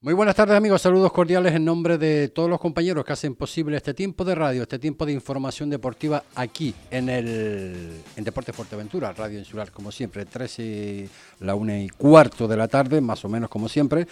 [0.00, 3.76] Muy buenas tardes amigos, saludos cordiales en nombre de todos los compañeros que hacen posible
[3.76, 9.12] este tiempo de radio, este tiempo de información deportiva aquí en el en Deporte Fuerteventura,
[9.12, 11.08] Radio Insular como siempre, 13,
[11.40, 14.06] la una y cuarto de la tarde, más o menos como siempre.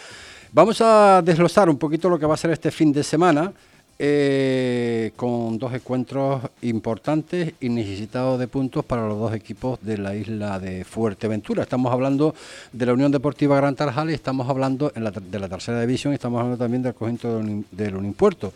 [0.51, 3.53] Vamos a desglosar un poquito lo que va a ser este fin de semana.
[3.99, 10.15] Eh, con dos encuentros importantes y necesitados de puntos para los dos equipos de la
[10.15, 11.63] isla de Fuerteventura.
[11.63, 12.35] Estamos hablando
[12.73, 16.41] de la Unión Deportiva Gran Tarjal y estamos hablando de la tercera división y estamos
[16.41, 18.53] hablando también del conjunto del Unimpuerto.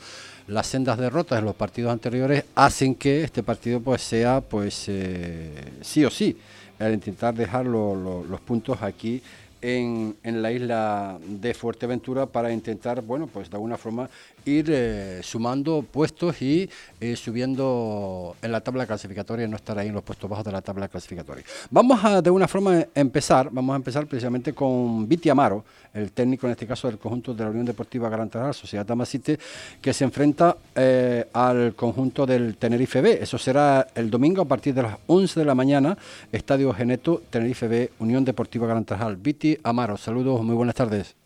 [0.48, 5.54] Las sendas derrotas en los partidos anteriores hacen que este partido pues sea pues eh,
[5.80, 6.36] sí o sí
[6.78, 9.22] el intentar dejar los puntos aquí
[9.62, 14.08] en, en, la isla de Fuerteventura para intentar, bueno, pues de alguna forma
[14.44, 16.68] ir eh, sumando puestos y
[17.00, 20.52] eh, subiendo en la tabla clasificatoria y no estar ahí en los puestos bajos de
[20.52, 21.44] la tabla clasificatoria.
[21.70, 26.46] Vamos a de una forma empezar, vamos a empezar precisamente con Viti Amaro, el técnico
[26.46, 29.38] en este caso del conjunto de la Unión Deportiva Gran Sociedad Tamasite,
[29.80, 33.18] que se enfrenta eh, al conjunto del Tenerife B.
[33.20, 35.96] Eso será el domingo a partir de las 11 de la mañana,
[36.30, 38.86] Estadio Geneto, Tenerife B, Unión Deportiva Gran
[39.20, 41.16] Viti Amaro, saludos, muy buenas tardes.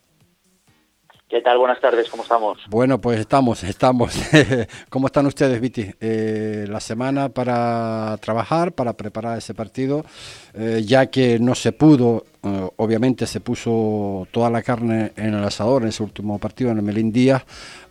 [1.35, 1.59] ¿Qué tal?
[1.59, 2.59] Buenas tardes, ¿cómo estamos?
[2.69, 4.17] Bueno, pues estamos, estamos.
[4.89, 5.91] ¿Cómo están ustedes, Viti?
[6.01, 10.05] Eh, la semana para trabajar, para preparar ese partido,
[10.55, 15.43] eh, ya que no se pudo, eh, obviamente se puso toda la carne en el
[15.43, 17.43] asador en ese último partido en el Melín Díaz,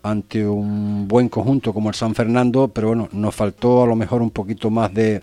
[0.03, 4.21] ante un buen conjunto como el San Fernando, pero bueno, nos faltó a lo mejor
[4.21, 5.21] un poquito más de,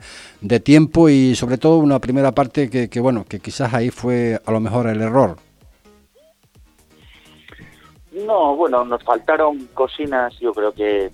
[0.63, 4.53] tiempo y sobre todo una primera parte que, que, bueno, que quizás ahí fue a
[4.53, 5.39] lo mejor el error.
[8.27, 11.11] No, bueno, nos faltaron cocinas, yo creo que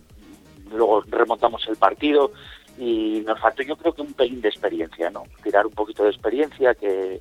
[0.73, 2.33] luego remontamos el partido
[2.79, 5.25] y nos faltó yo creo que un pelín de experiencia, ¿no?
[5.43, 7.21] Tirar un poquito de experiencia que,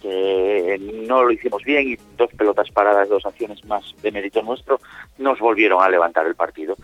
[0.00, 4.78] que no lo hicimos bien y dos pelotas paradas, dos acciones más de mérito nuestro,
[5.18, 6.76] nos volvieron a levantar el partido.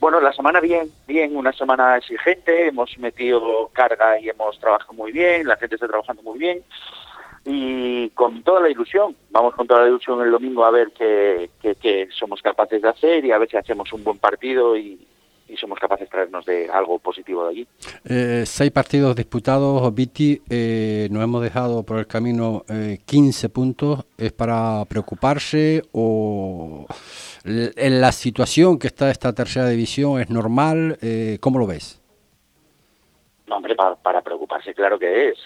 [0.00, 5.12] Bueno, la semana bien, bien, una semana exigente, hemos metido carga y hemos trabajado muy
[5.12, 6.62] bien, la gente está trabajando muy bien
[7.44, 12.08] y con toda la ilusión, vamos con toda la ilusión el domingo a ver qué,
[12.10, 15.06] somos capaces de hacer y a ver si hacemos un buen partido y,
[15.56, 17.68] somos capaces de traernos de algo positivo de allí.
[18.04, 24.04] Eh, seis partidos disputados, Viti, eh, nos hemos dejado por el camino eh, 15 puntos.
[24.18, 26.86] ¿Es para preocuparse o
[27.44, 30.98] en la situación que está esta tercera división es normal?
[31.00, 32.02] Eh, ¿Cómo lo ves?
[33.46, 35.38] No, hombre, para, para preocuparse, claro que es.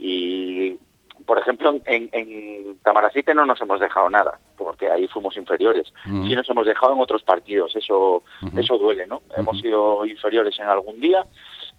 [0.00, 0.78] Y,
[1.26, 5.92] por ejemplo, en, en, Tamaracite no nos hemos dejado nada, porque ahí fuimos inferiores.
[6.04, 8.22] Sí nos hemos dejado en otros partidos, eso,
[8.56, 9.20] eso duele, ¿no?
[9.36, 11.26] Hemos sido inferiores en algún día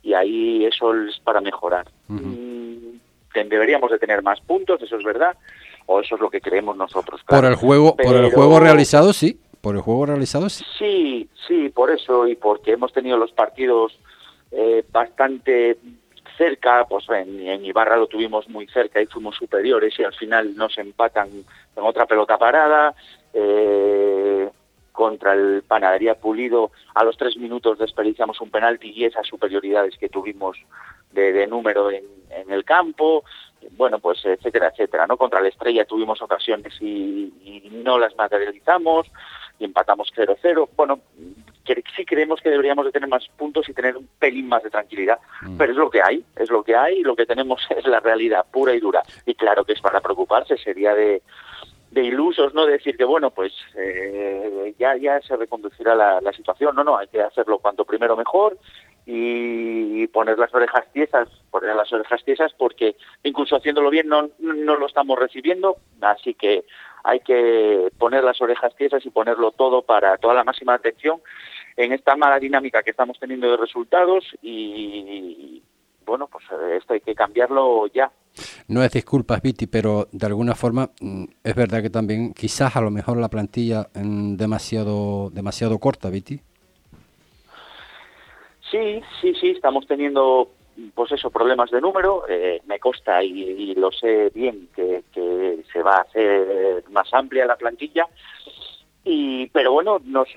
[0.04, 1.88] y ahí eso es para mejorar.
[2.08, 2.98] Mm,
[3.34, 5.36] deberíamos de tener más puntos, eso es verdad,
[5.88, 7.22] o eso es lo que creemos nosotros.
[7.28, 9.40] Por el juego, por el juego realizado, sí.
[9.62, 10.64] Por el juego realizado, sí.
[10.78, 13.98] Sí, sí, por eso y porque hemos tenido los partidos
[14.52, 15.78] eh, bastante
[16.42, 20.76] cerca, pues en, Ibarra lo tuvimos muy cerca y fuimos superiores y al final nos
[20.80, 22.96] empatan en otra pelota parada.
[23.32, 24.50] Eh,
[24.92, 30.10] contra el Panadería Pulido a los tres minutos desperdiciamos un penalti y esas superioridades que
[30.10, 30.58] tuvimos
[31.12, 32.04] de, número en,
[32.50, 33.24] el campo,
[33.78, 35.18] bueno, pues etcétera, etcétera, ¿no?
[35.18, 39.08] Contra la Estrella tuvimos ocasiones y, y no las materializamos
[39.60, 40.70] y empatamos 0-0.
[40.76, 41.00] Bueno,
[41.64, 44.70] que sí creemos que deberíamos de tener más puntos y tener un pelín más de
[44.70, 45.58] tranquilidad, mm.
[45.58, 48.00] pero es lo que hay, es lo que hay y lo que tenemos es la
[48.00, 49.04] realidad pura y dura.
[49.26, 51.22] Y claro que es para preocuparse, sería de,
[51.92, 52.66] de ilusos, ¿no?
[52.66, 57.08] Decir que, bueno, pues eh, ya, ya se reconducirá la, la, situación, no, no, hay
[57.08, 58.58] que hacerlo cuanto primero mejor
[59.06, 64.76] y poner las orejas tiesas, poner las orejas tiesas porque incluso haciéndolo bien no, no
[64.78, 66.64] lo estamos recibiendo, así que
[67.04, 71.22] hay que poner las orejas tiesas y ponerlo todo para toda la máxima atención
[71.78, 75.62] en esta mala dinámica que estamos teniendo de resultados y,
[76.06, 76.46] bueno, pues
[76.78, 78.12] esto hay que cambiarlo ya.
[78.68, 82.82] No es disculpas, Viti, pero de alguna forma mm, es verdad que también quizás a
[82.82, 86.40] lo mejor la plantilla es demasiado demasiado corta, Viti.
[88.70, 90.50] Sí, sí, sí, estamos teniendo
[90.94, 92.24] pues eso, problemas de número.
[92.28, 95.04] Eh, me consta y, lo sé bien que,
[95.72, 98.08] se va a hacer más amplia la plantilla.
[99.04, 100.28] Y, pero bueno, nos,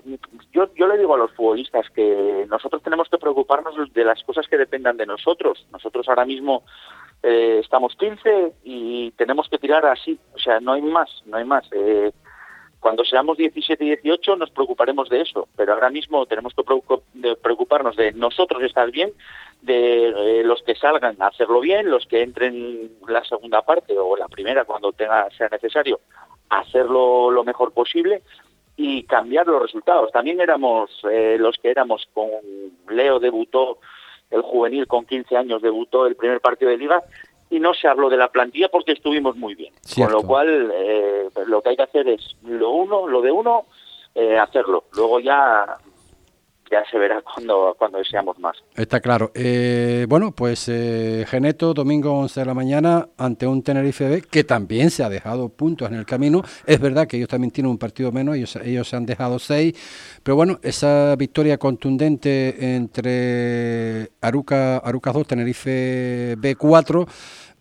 [0.53, 4.49] yo, yo le digo a los futbolistas que nosotros tenemos que preocuparnos de las cosas
[4.49, 5.67] que dependan de nosotros.
[5.71, 6.63] Nosotros ahora mismo
[7.23, 10.19] eh, estamos 15 y tenemos que tirar así.
[10.35, 11.67] O sea, no hay más, no hay más.
[11.73, 12.13] Eh,
[12.85, 16.63] cuando seamos 17 y 18 nos preocuparemos de eso, pero ahora mismo tenemos que
[17.41, 19.11] preocuparnos de nosotros estar bien,
[19.63, 24.19] de eh, los que salgan a hacerlo bien, los que entren la segunda parte o
[24.19, 25.99] la primera cuando tenga sea necesario
[26.51, 28.21] hacerlo lo mejor posible
[28.77, 30.13] y cambiar los resultados.
[30.13, 32.29] También éramos eh, los que éramos con
[32.91, 33.79] Leo debutó,
[34.31, 37.03] el juvenil con 15 años debutó el primer partido de liga
[37.51, 39.73] y no se habló de la plantilla porque estuvimos muy bien.
[39.97, 43.67] Con lo cual eh, lo que hay que hacer es lo uno, lo de uno,
[44.15, 44.85] eh, hacerlo.
[44.93, 45.79] Luego ya
[46.75, 48.57] ya se verá cuando, cuando deseamos más.
[48.75, 49.31] Está claro.
[49.35, 54.45] Eh, bueno, pues eh, Geneto, domingo 11 de la mañana, ante un Tenerife B, que
[54.45, 56.43] también se ha dejado puntos en el camino.
[56.67, 59.75] Es verdad que ellos también tienen un partido menos, ellos, ellos se han dejado seis,
[60.23, 67.07] pero bueno, esa victoria contundente entre Aruca, Aruca 2, Tenerife B 4,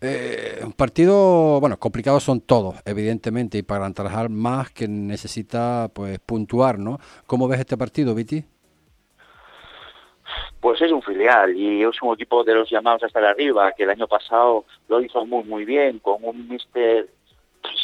[0.05, 6.19] eh, un partido, bueno, complicados son todos, evidentemente, y para trabajar más que necesita pues
[6.19, 6.99] puntuar, ¿no?
[7.25, 8.43] ¿Cómo ves este partido, Viti?
[10.63, 13.89] Pues es un filial y es un equipo de los llamados hasta arriba, que el
[13.89, 17.09] año pasado lo hizo muy muy bien, con un mister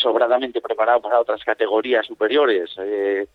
[0.01, 2.73] sobradamente preparado para otras categorías superiores.
[2.77, 3.27] Eh,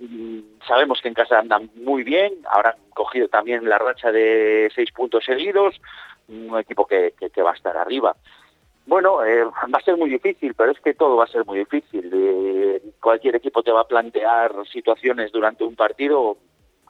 [0.00, 4.90] mm, sabemos que en casa andan muy bien, han cogido también la racha de seis
[4.90, 5.80] puntos seguidos,
[6.26, 8.16] un equipo que, que, va a estar arriba.
[8.86, 11.60] Bueno, eh, va a ser muy difícil, pero es que todo va a ser muy
[11.60, 12.10] difícil.
[12.12, 16.36] Eh, cualquier equipo te va a plantear situaciones durante un partido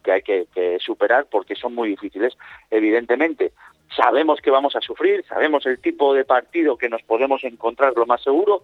[0.02, 2.36] que hay que, superar porque son muy difíciles.
[2.70, 3.52] Evidentemente,
[3.94, 8.06] sabemos que vamos a sufrir, sabemos el tipo de partido que nos podemos encontrar lo
[8.06, 8.62] más seguro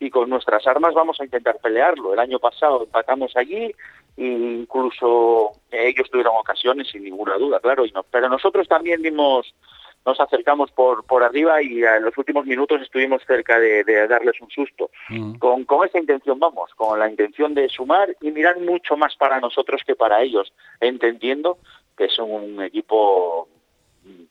[0.00, 2.12] y con nuestras armas vamos a intentar pelearlo.
[2.12, 3.72] El año pasado empatamos allí
[4.16, 9.54] incluso ellos tuvieron ocasiones sin ninguna duda, claro, y no, pero nosotros también dimos
[10.04, 14.50] nos acercamos por, por arriba y en los últimos minutos estuvimos cerca de, darles un
[14.50, 14.90] susto.
[15.08, 15.34] Mm.
[15.34, 19.40] Con, con esa intención vamos, con la intención de sumar y mirar mucho más para
[19.40, 21.58] nosotros que para ellos, entendiendo
[21.96, 23.48] que son un equipo,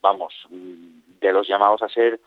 [0.01, 2.19] vamos, de los llamados a ser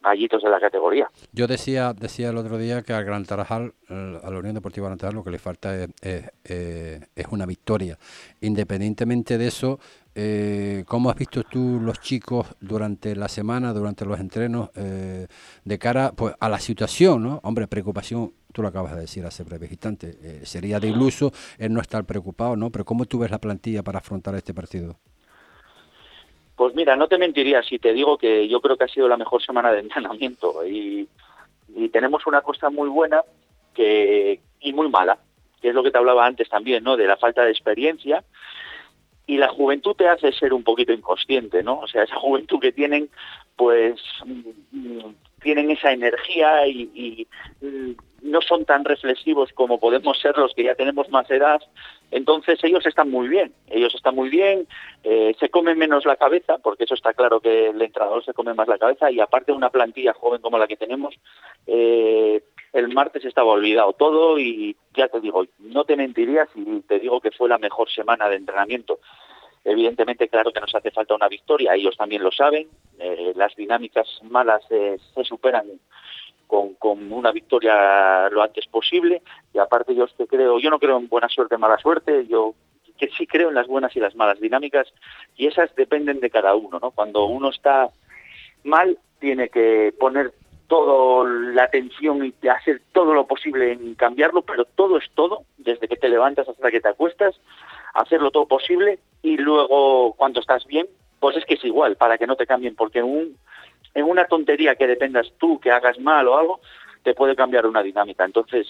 [0.00, 1.10] gallitos de la categoría.
[1.32, 4.98] Yo decía decía el otro día que al Gran Tarajal, a la Unión Deportiva Gran
[4.98, 5.90] Tarajal, lo que le falta es,
[6.44, 7.98] es, una victoria.
[8.40, 9.80] Independientemente de eso,
[10.20, 15.28] eh, ¿cómo has visto tú los chicos durante la semana, durante los entrenos, eh,
[15.64, 17.22] de cara pues, a la situación?
[17.22, 17.40] ¿no?
[17.44, 21.72] Hombre, preocupación, tú lo acabas de decir hace breve instante, eh, sería de iluso el
[21.72, 22.70] no estar preocupado, ¿no?
[22.70, 24.96] Pero ¿cómo tú ves la plantilla para afrontar este partido?
[26.56, 29.16] Pues mira, no te mentiría si te digo que yo creo que ha sido la
[29.16, 31.08] mejor semana de entrenamiento y,
[31.92, 33.22] tenemos una cosa muy buena
[33.72, 35.16] que, y muy mala,
[35.62, 36.96] que es lo que te hablaba antes también, ¿no?
[36.96, 38.24] De la falta de experiencia
[39.28, 41.80] y la juventud te hace ser un poquito inconsciente, ¿no?
[41.80, 43.10] O sea, esa juventud que tienen,
[43.56, 45.00] pues mm,
[45.42, 47.28] tienen esa energía y,
[47.60, 47.90] mm,
[48.22, 51.60] no son tan reflexivos como podemos ser los que ya tenemos más edad.
[52.10, 54.66] Entonces ellos están muy bien, ellos están muy bien,
[55.04, 58.54] eh, se comen menos la cabeza, porque eso está claro que el entrenador se come
[58.54, 61.14] más la cabeza y aparte de una plantilla joven como la que tenemos,
[61.66, 62.42] eh,
[62.72, 67.20] el martes estaba olvidado todo y ya te digo, no te mentiría si te digo
[67.20, 68.98] que fue la mejor semana de entrenamiento.
[69.64, 72.68] Evidentemente, claro que nos hace falta una victoria, ellos también lo saben,
[72.98, 75.66] eh, las dinámicas malas eh, se superan
[76.46, 79.22] con, con, una victoria lo antes posible
[79.52, 82.54] y aparte yo que creo, yo no creo en buena suerte, mala suerte, yo
[82.96, 84.88] que sí creo en las buenas y las malas dinámicas
[85.36, 86.90] y esas dependen de cada uno, ¿no?
[86.90, 87.90] Cuando uno está
[88.64, 90.32] mal tiene que poner
[90.68, 95.88] toda la atención y hacer todo lo posible en cambiarlo, pero todo es todo, desde
[95.88, 97.34] que te levantas hasta que te acuestas,
[97.94, 100.86] hacerlo todo posible y luego cuando estás bien,
[101.20, 103.36] pues es que es igual, para que no te cambien, porque un,
[103.94, 106.60] en una tontería que dependas tú, que hagas mal o algo,
[107.02, 108.24] te puede cambiar una dinámica.
[108.24, 108.66] Entonces,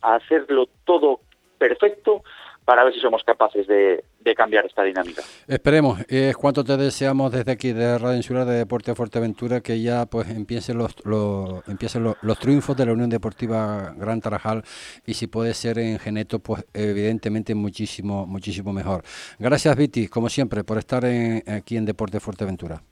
[0.00, 1.20] hacerlo todo
[1.58, 2.22] perfecto
[2.64, 4.04] para ver si somos capaces de,
[4.36, 5.22] cambiar esta dinámica.
[5.46, 10.06] Esperemos, es cuanto te deseamos desde aquí de Radio Insular de Deporte Fuerteventura que ya
[10.06, 14.62] pues empiecen los, los empiecen los, triunfos de la Unión Deportiva Gran Tarajal
[15.04, 19.02] y si puede ser en Geneto pues evidentemente muchísimo muchísimo mejor.
[19.38, 22.82] Gracias Viti, como siempre, por estar aquí en Deporte Fuerteventura.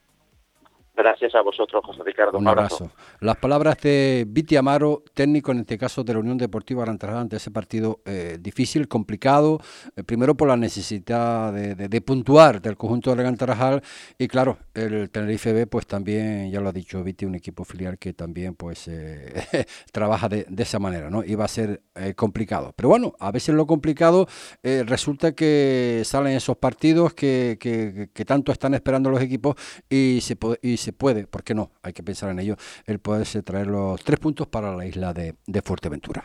[1.00, 2.36] Gracias a vosotros, José Ricardo.
[2.36, 2.90] Un, abrazo.
[3.20, 7.36] Las palabras de Viti Amaro, técnico en este caso de la Unión Deportiva Arantarajal ante
[7.36, 9.60] ese partido eh, difícil, complicado,
[9.96, 13.82] eh, primero por la necesidad de, puntuar del conjunto de Tarajal
[14.18, 17.96] y claro, el Tenerife B pues también, ya lo ha dicho Viti, un equipo filial
[17.96, 21.24] que también pues eh, trabaja de, esa manera, ¿no?
[21.24, 21.80] Y va a ser
[22.14, 22.74] complicado.
[22.76, 24.26] Pero bueno, a veces lo complicado
[24.62, 29.56] resulta que salen esos partidos que, que, tanto están esperando los equipos
[29.88, 31.70] y se, y se puede, ¿por qué no?
[31.82, 32.56] Hay que pensar en ello,
[32.86, 36.24] el poderse traer los tres puntos para la isla de, de Fuerteventura.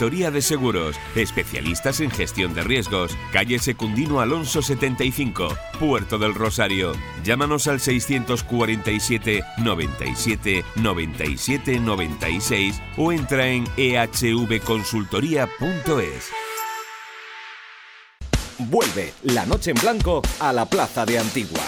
[0.09, 3.15] De Seguros, especialistas en gestión de riesgos.
[3.31, 6.93] Calle Secundino Alonso 75, Puerto del Rosario.
[7.23, 16.31] Llámanos al 647 97 97 96 o entra en ehvconsultoría.es.
[18.57, 21.61] Vuelve la noche en blanco a la Plaza de Antigua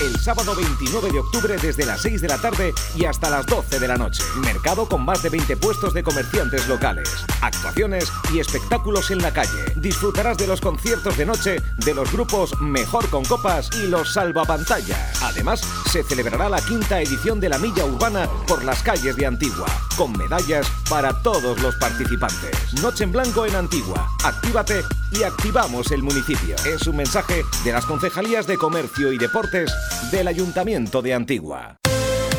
[0.00, 3.78] el sábado 29 de octubre desde las 6 de la tarde y hasta las 12
[3.78, 4.22] de la noche.
[4.36, 7.08] Mercado con más de 20 puestos de comerciantes locales,
[7.40, 9.72] actuaciones y espectáculos en la calle.
[9.76, 15.12] Disfrutarás de los conciertos de noche de los grupos Mejor con Copas y los Salvapantalla.
[15.22, 19.66] Además, se celebrará la quinta edición de la Milla Urbana por las calles de Antigua,
[19.96, 22.74] con medallas para todos los participantes.
[22.82, 24.10] Noche en blanco en Antigua.
[24.24, 26.56] Actívate y activamos el municipio.
[26.66, 29.72] Es un mensaje de las concejalías de Comercio y Deportes
[30.10, 31.76] del Ayuntamiento de Antigua.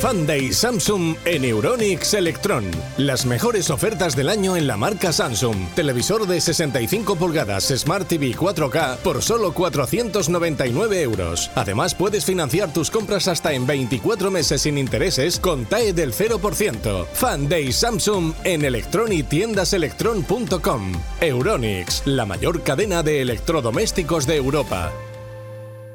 [0.01, 2.63] Fanday Samsung en Euronix Electron.
[2.97, 5.57] Las mejores ofertas del año en la marca Samsung.
[5.73, 11.49] Televisor de 65 pulgadas Smart TV 4K por solo 499 euros.
[11.55, 17.05] Además puedes financiar tus compras hasta en 24 meses sin intereses con TAE del 0%.
[17.13, 20.91] Fanday Samsung en Electron y tiendaselectron.com.
[21.21, 24.91] Euronix, la mayor cadena de electrodomésticos de Europa.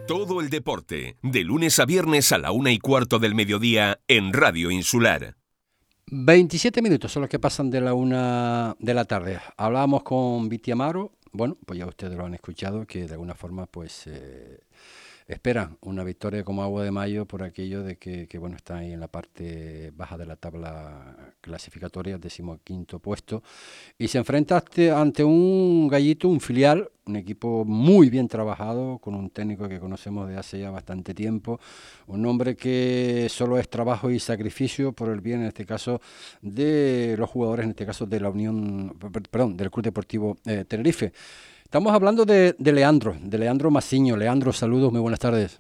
[0.07, 4.33] Todo el deporte, de lunes a viernes a la una y cuarto del mediodía en
[4.33, 5.37] Radio Insular.
[6.07, 9.39] 27 minutos son los que pasan de la una de la tarde.
[9.57, 11.13] Hablábamos con Viti Amaro.
[11.31, 14.09] Bueno, pues ya ustedes lo han escuchado, que de alguna forma, pues.
[14.09, 14.59] Eh,
[15.27, 19.01] espera una victoria como agua de mayo por aquello de que, bueno está ahí en
[19.01, 23.43] la parte baja de la tabla clasificatoria, decimoquinto puesto,
[23.99, 24.63] y se enfrenta
[24.97, 30.29] ante un gallito, un filial, un equipo muy bien trabajado, con un técnico que conocemos
[30.29, 31.59] de hace ya bastante tiempo,
[32.07, 36.01] un hombre que solo es trabajo y sacrificio por el bien, en este caso,
[36.41, 38.97] de los jugadores, en este caso de la Unión,
[39.31, 41.13] perdón, del Club Deportivo eh, Tenerife.
[41.73, 44.15] Estamos hablando de, Leandro, de Leandro Maciño.
[44.15, 45.59] Leandro, saludos, muy buenas tardes.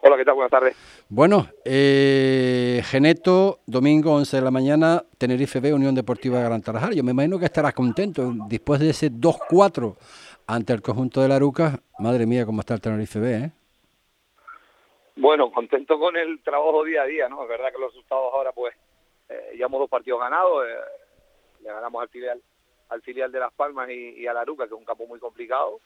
[0.00, 0.36] Hola, ¿qué tal?
[0.36, 0.74] Buenas tardes.
[1.10, 6.94] Bueno, eh, Geneto, domingo 11 de la mañana, Tenerife B, Unión Deportiva Gran Tarajal.
[6.94, 9.96] Yo me imagino que estarás contento después de ese 2-4
[10.46, 11.78] ante el conjunto de la Aruca.
[11.98, 13.50] Madre mía, cómo está el Tenerife B, ¿eh?
[15.16, 17.42] Bueno, contento con el trabajo día a día, ¿no?
[17.42, 18.74] Es verdad que los resultados ahora, pues,
[19.28, 20.64] eh, llevamos dos partidos ganados.
[20.66, 22.40] Eh, le ganamos al filial
[22.88, 25.80] al filial de Las Palmas y, a la Aruca, que es un campo muy complicado.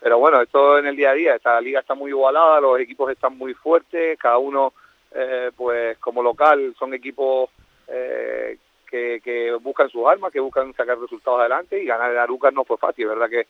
[0.00, 3.10] Pero bueno, esto en el día a día, esta liga está muy igualada, los equipos
[3.10, 4.72] están muy fuertes, cada uno,
[5.12, 7.50] eh, pues como local, son equipos
[7.86, 8.56] eh,
[8.88, 12.78] que, buscan sus armas, que buscan sacar resultados adelante y ganar en Aruca no fue
[12.78, 13.28] fácil, ¿verdad?
[13.28, 13.46] Que,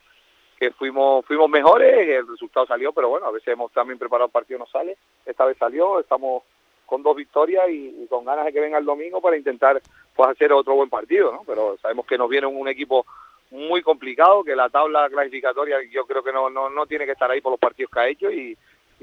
[0.59, 4.33] que fuimos fuimos mejores, el resultado salió, pero bueno, a veces hemos también preparado el
[4.33, 6.43] partido, no sale, esta vez salió, estamos
[6.91, 9.81] con dos victorias y, con ganas de que venga el domingo para intentar
[10.17, 11.43] pues hacer otro buen partido, ¿no?
[11.47, 13.07] Pero sabemos que nos viene un equipo
[13.53, 17.31] muy complicado, que la tabla clasificatoria yo creo que no, no, no tiene que estar
[17.31, 18.59] ahí por los partidos que ha hecho y,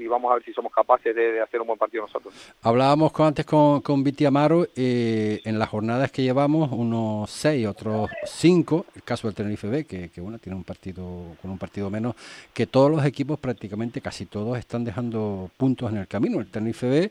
[0.06, 2.32] vamos a ver si somos capaces de, hacer un buen partido nosotros.
[2.62, 7.66] Hablábamos con, antes con, con Viti Amaro, eh, en las jornadas que llevamos, unos seis,
[7.66, 11.04] otros cinco, el caso del Tenerife B, que, que bueno, tiene un partido
[11.42, 12.14] con un partido menos,
[12.54, 16.38] que todos los equipos prácticamente, casi todos, están dejando puntos en el camino.
[16.38, 17.10] El Tenerife B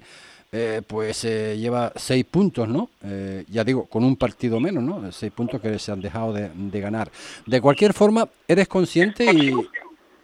[0.49, 2.89] eh, pues eh, lleva seis puntos, ¿no?
[3.03, 5.11] Eh, ya digo, con un partido menos, ¿no?
[5.11, 7.11] Seis puntos que se han dejado de, ganar.
[7.45, 9.25] De cualquier forma, eres consciente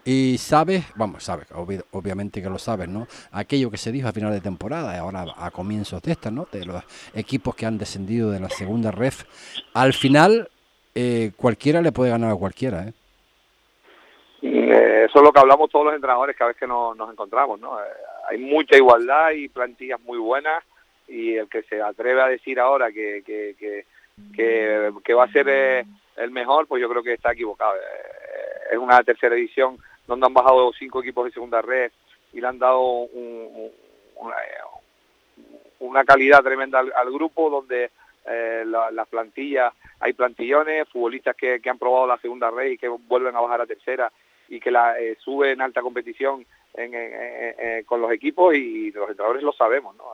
[0.05, 1.47] y, sabes, vamos, sabes,
[1.91, 3.05] obviamente que lo sabes, ¿no?
[3.31, 6.47] Aquello que se dijo a final de temporada ahora a comienzos de esta, ¿no?
[6.49, 6.81] De los
[7.13, 9.25] equipos que han descendido de la segunda ref.
[9.73, 10.49] Al final,
[11.35, 12.93] cualquiera le puede ganar a cualquiera, ¿eh?
[14.43, 17.77] Eso es lo que hablamos todos los entrenadores cada vez que nos, nos encontramos, ¿no?
[18.27, 20.63] hay mucha igualdad y plantillas muy buenas
[21.07, 23.85] y el que se atreve a decir ahora que, que, que,
[25.03, 25.85] que, va a ser eh,
[26.17, 27.75] el mejor, pues yo creo que está equivocado.
[27.75, 31.91] Eh, es una tercera edición donde han bajado cinco equipos de segunda red
[32.31, 32.81] y le han dado
[35.79, 37.91] una, calidad tremenda al, grupo donde
[38.25, 42.87] eh, las plantillas, hay plantillones, futbolistas que, que han probado la segunda red y que
[42.87, 44.11] vuelven a bajar a tercera
[44.49, 46.45] y que la eh, sube en alta competición
[47.85, 49.95] con los equipos y los entrenadores lo sabemos.
[49.95, 50.05] ¿no?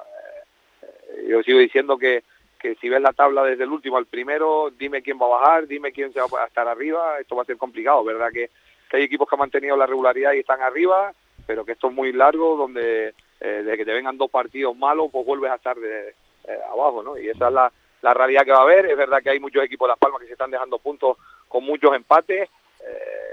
[0.81, 2.23] Eh, yo sigo diciendo que,
[2.59, 5.67] que si ves la tabla desde el último al primero, dime quién va a bajar,
[5.67, 8.29] dime quién se va a estar arriba, esto va a ser complicado, ¿verdad?
[8.31, 8.49] Que,
[8.91, 11.13] hay equipos que han mantenido la regularidad y están arriba,
[11.45, 15.11] pero que esto es muy largo, donde eh, de que te vengan dos partidos malos,
[15.11, 17.15] pues vuelves a estar de, eh, abajo, ¿no?
[17.15, 17.71] Y esa es la,
[18.01, 18.87] la realidad que va a haber.
[18.87, 21.17] Es verdad que hay muchos equipos de Las Palmas que se están dejando puntos
[21.47, 22.49] con muchos empates,
[22.83, 23.28] eh,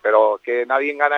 [0.00, 1.16] pero que nadie gana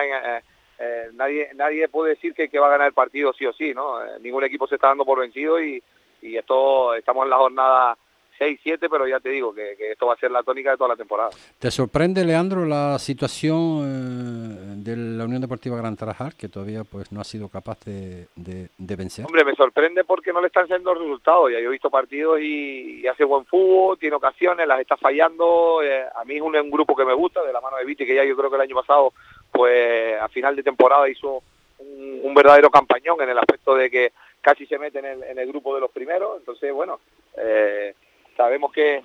[1.13, 3.99] nadie nadie puede decir que, va a ganar el partido sí o sí, ¿no?
[4.19, 5.81] ningún equipo se está dando por vencido y,
[6.21, 7.97] y esto estamos en la jornada
[8.37, 10.89] 6, 7, pero ya te digo que, esto va a ser la tónica de toda
[10.89, 11.29] la temporada.
[11.59, 17.11] ¿Te sorprende, Leandro, la situación eh, de la Unión Deportiva Gran Tarajal, que todavía pues
[17.11, 19.25] no ha sido capaz de, de, vencer?
[19.25, 21.51] Hombre, me sorprende porque no le están siendo resultados.
[21.51, 25.81] Ya yo he visto partidos y, hace buen fútbol, tiene ocasiones, las está fallando.
[25.81, 28.15] Eh, a mí es un, grupo que me gusta, de la mano de Viti, que
[28.15, 29.11] ya yo creo que el año pasado,
[29.51, 31.41] pues a final de temporada hizo
[31.79, 34.11] un, un verdadero campañón en el aspecto de que
[34.41, 36.99] casi se mete en el, grupo de los primeros, entonces bueno,
[37.35, 37.95] eh,
[38.37, 39.01] sabemos que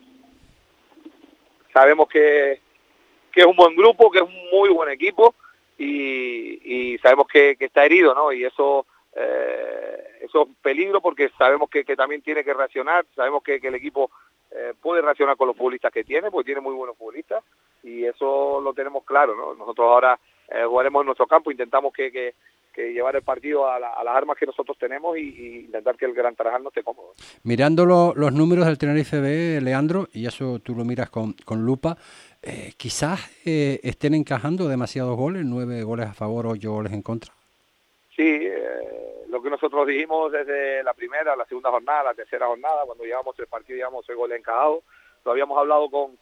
[1.73, 2.61] sabemos que,
[3.33, 5.35] que es un buen grupo, que es un muy buen equipo
[5.83, 8.33] y, sabemos que, está herido, ¿no?
[8.33, 13.57] Y eso eh, eso es peligro porque sabemos que, también tiene que reaccionar, sabemos que,
[13.57, 14.11] el equipo
[14.51, 17.43] eh, puede reaccionar con los futbolistas que tiene, porque tiene muy buenos futbolistas
[17.83, 19.55] y eso lo tenemos claro, ¿no?
[19.55, 20.19] Nosotros ahora
[20.67, 24.77] jugaremos en nuestro campo, intentamos que, que llevar el partido a, las armas que nosotros
[24.79, 27.13] tenemos y, intentar que el Gran Tarajal no esté cómodo.
[27.43, 31.97] Mirando los números del Tenerife B, Leandro, y eso tú lo miras con, con lupa,
[32.43, 37.33] eh, quizás eh, estén encajando demasiados goles, nueve goles a favor, ocho goles en contra.
[38.15, 42.85] Sí, eh, lo que nosotros dijimos desde la primera, la segunda jornada, la tercera jornada,
[42.87, 44.83] cuando llevamos el partido, llevamos seis goles encajados,
[45.25, 46.19] lo habíamos hablado con,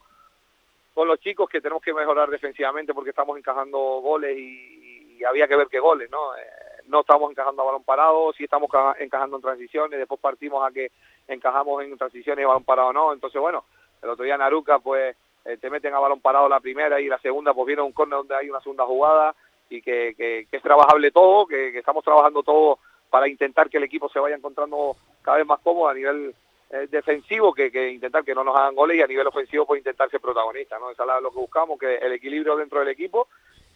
[0.99, 5.55] con los chicos que tenemos que mejorar defensivamente porque estamos encajando goles y, había que
[5.55, 6.37] ver qué goles, ¿no?
[6.37, 6.41] Eh,
[6.89, 10.91] no estamos encajando a balón parado, sí estamos encajando en transiciones, después partimos a que
[11.29, 13.65] encajamos en transiciones y balón parado no, entonces bueno,
[14.03, 15.15] el otro día Naruca pues
[15.45, 18.19] eh, te meten a balón parado la primera y la segunda pues viene un córner
[18.19, 19.37] donde hay una segunda jugada
[19.71, 24.09] y que, que, es trabajable todo, que, estamos trabajando todo para intentar que el equipo
[24.09, 26.35] se vaya encontrando cada vez más cómodo a nivel
[26.71, 29.79] eh, defensivo que, que, intentar que no nos hagan goles y a nivel ofensivo pues
[29.79, 30.91] intentar ser protagonista, ¿no?
[30.91, 33.29] Eso es lo que buscamos, que el equilibrio dentro del equipo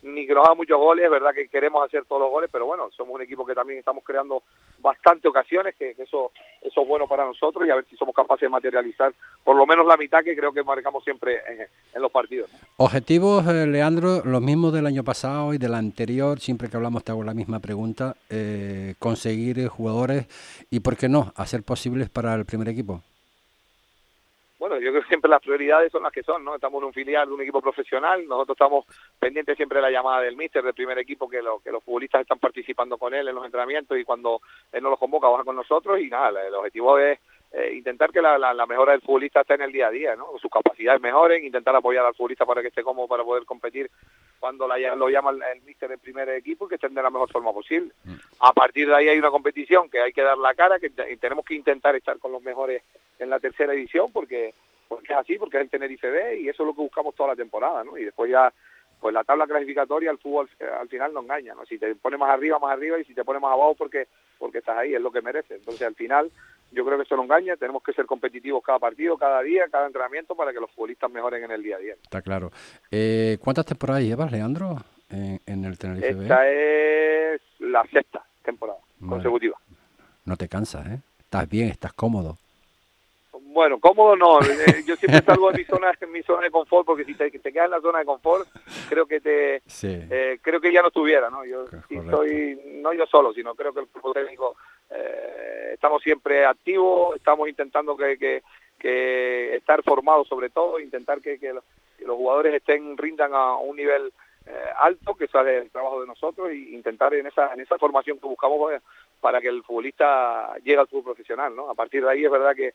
[0.03, 2.67] ni que nos haga muchos goles, es verdad que queremos hacer todos los goles, pero
[2.67, 4.43] bueno, somos un equipo que también estamos creando
[4.81, 8.43] bastante ocasiones, que, eso, eso es bueno para nosotros y a ver si somos capaces
[8.43, 11.41] de materializar por lo menos la mitad que creo que marcamos siempre
[11.95, 12.51] en, los partidos.
[12.79, 17.13] Objetivos, eh, Leandro, los mismos del año pasado y del anterior, siempre que hablamos te
[17.13, 20.27] hago la misma pregunta, eh, conseguir jugadores
[20.71, 23.03] y, ¿por qué no?, hacer posibles para el primer equipo
[24.63, 26.55] bueno, yo creo que siempre las prioridades son las que son, ¿no?
[26.55, 28.85] Estamos en un filial un equipo profesional, nosotros estamos
[29.19, 32.21] pendientes siempre de la llamada del míster, del primer equipo, que, lo, que los futbolistas
[32.21, 35.57] están participando con él en los entrenamientos y cuando él nos los convoca baja con
[35.57, 37.19] nosotros y nada, el objetivo es
[37.53, 40.27] eh, intentar que la, la, mejora del futbolista esté en el día a día, ¿no?
[40.41, 43.91] Sus capacidades mejoren, intentar apoyar al futbolista para que esté cómodo para poder competir
[44.41, 47.11] cuando la, lo llama el, el míster del primer equipo y que estén de la
[47.11, 47.93] mejor forma posible.
[48.05, 48.15] Mm.
[48.41, 51.45] A partir de ahí hay una competición que hay que dar la cara, que tenemos
[51.45, 52.83] que intentar estar con los mejores
[53.19, 54.55] en la tercera edición porque
[54.93, 57.31] porque es así, porque es el Tenerife B y eso es lo que buscamos toda
[57.31, 57.97] la temporada, ¿no?
[57.97, 58.53] Y después ya,
[59.01, 61.65] pues la tabla clasificatoria, el fútbol eh, al final no engaña, ¿no?
[61.65, 64.07] Si te pone más arriba, más arriba y si te pone más abajo porque
[64.39, 65.55] porque estás ahí, es lo que merece.
[65.55, 66.31] Entonces al final
[66.73, 69.87] yo creo que eso no engaña, tenemos que ser competitivos cada partido, cada día, cada
[69.87, 71.95] entrenamiento para que los futbolistas mejoren en el día a día.
[71.95, 72.51] Está claro.
[72.91, 74.77] Eh, ¿Cuántas temporadas llevas, Leandro,
[75.11, 76.23] en, el Tenerife B?
[76.23, 79.57] Esta es la sexta temporada consecutiva.
[80.25, 80.99] No te cansas, ¿eh?
[81.19, 82.37] Estás bien, estás cómodo.
[83.53, 84.41] Bueno, cómodo no.
[84.41, 87.31] Eh, yo siempre salgo de mi zona, en mi zona de confort, porque si te,
[87.31, 88.49] te, quedas en la zona de confort,
[88.89, 91.45] creo que te, eh, creo que ya no estuviera, ¿no?
[91.45, 94.57] Yo estoy, no yo solo, sino creo que el grupo técnico
[94.95, 98.43] eh, estamos siempre activos, estamos intentando que,
[99.55, 101.65] estar formados sobre todo, intentar que, los,
[102.17, 104.13] jugadores estén rindan a un nivel
[104.79, 108.27] alto, que sale el trabajo de nosotros, e intentar en esa en esa formación que
[108.27, 108.83] buscamos pues,
[109.21, 111.71] para que el futbolista llegue al fútbol profesional, ¿no?
[111.71, 112.75] A partir de ahí es verdad que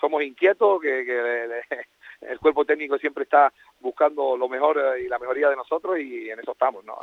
[0.00, 1.00] somos inquietos, que,
[2.22, 6.30] el cuerpo técnico siempre está buscando lo mejor eh, y la mejoría de nosotros y
[6.30, 6.98] en eso estamos, ¿no?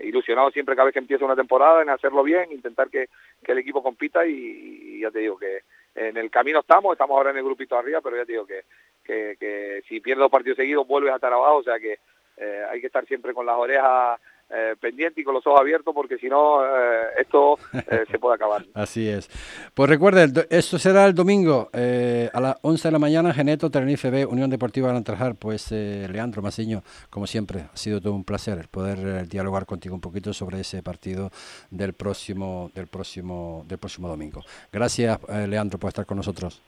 [0.00, 3.08] Ilusionados siempre cada vez que empieza una temporada en hacerlo bien, intentar que,
[3.46, 5.60] el equipo compita y, ya te digo que
[5.94, 8.64] en el camino estamos, estamos ahora en el grupito arriba, pero ya te digo que,
[9.04, 11.98] que, si pierdes partidos seguidos vuelves a estar abajo, o sea que
[12.36, 14.18] eh, hay que estar siempre con las orejas
[14.50, 18.34] eh, pendiente y con los ojos abiertos porque si no eh, esto eh, se puede
[18.36, 18.64] acabar.
[18.74, 19.28] Así es.
[19.72, 24.26] Pues recuerden, esto será el domingo a las 11 de la mañana, Geneto, Tenerife B,
[24.26, 25.34] Unión Deportiva Gran Trajar.
[25.34, 30.00] Pues Leandro Maciño, como siempre, ha sido todo un placer el poder dialogar contigo un
[30.00, 31.30] poquito sobre ese partido
[31.70, 34.42] del próximo, del próximo, del próximo domingo.
[34.70, 36.62] Gracias, Leandro, por estar con nosotros.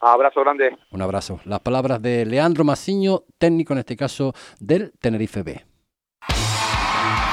[0.00, 0.76] Abrazo grande.
[0.90, 1.40] Un abrazo.
[1.44, 5.75] Las palabras de Leandro Maciño, técnico en este caso del Tenerife B.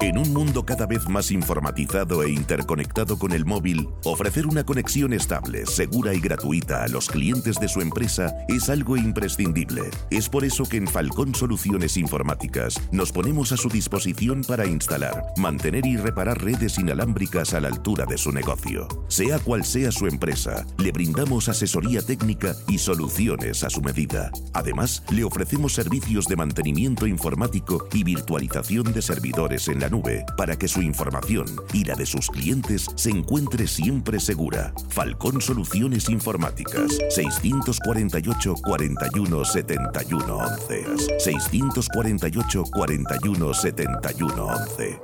[0.00, 5.14] En un mundo cada vez más informatizado e interconectado con el móvil, ofrecer una conexión
[5.14, 9.82] estable, segura y gratuita a los clientes de su empresa es algo imprescindible.
[10.10, 15.24] Es por eso que en Falcón Soluciones Informáticas nos ponemos a su disposición para instalar,
[15.38, 18.86] mantener y reparar redes inalámbricas a la altura de su negocio.
[19.08, 24.30] Sea cual sea su empresa, le brindamos asesoría técnica y soluciones a su medida.
[24.52, 30.56] Además, le ofrecemos servicios de mantenimiento informático y virtualización de servidores en la nube para
[30.56, 34.72] que su información y la de sus clientes se encuentre siempre segura.
[34.90, 40.84] Falcón Soluciones Informáticas 648 41 71 11
[41.18, 45.00] 648 41 71 11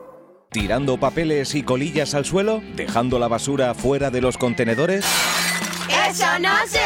[0.52, 2.62] ¿Tirando papeles y colillas al suelo?
[2.76, 5.02] ¿Dejando la basura fuera de los contenedores?
[6.10, 6.78] ¡Eso no se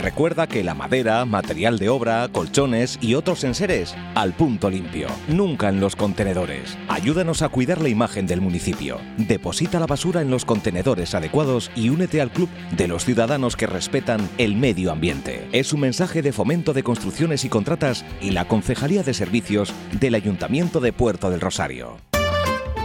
[0.00, 5.68] Recuerda que la madera, material de obra, colchones y otros enseres al punto limpio, nunca
[5.68, 6.78] en los contenedores.
[6.88, 9.00] Ayúdanos a cuidar la imagen del municipio.
[9.16, 13.66] Deposita la basura en los contenedores adecuados y únete al club de los ciudadanos que
[13.66, 15.48] respetan el medio ambiente.
[15.52, 20.14] Es un mensaje de fomento de construcciones y contratas y la Concejalía de Servicios del
[20.14, 22.07] Ayuntamiento de Puerto del Rosario.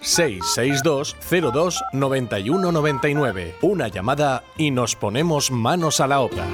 [0.00, 1.16] 662
[1.52, 3.56] 02 91 99.
[3.62, 6.46] Una llamada y nos ponemos manos a la obra.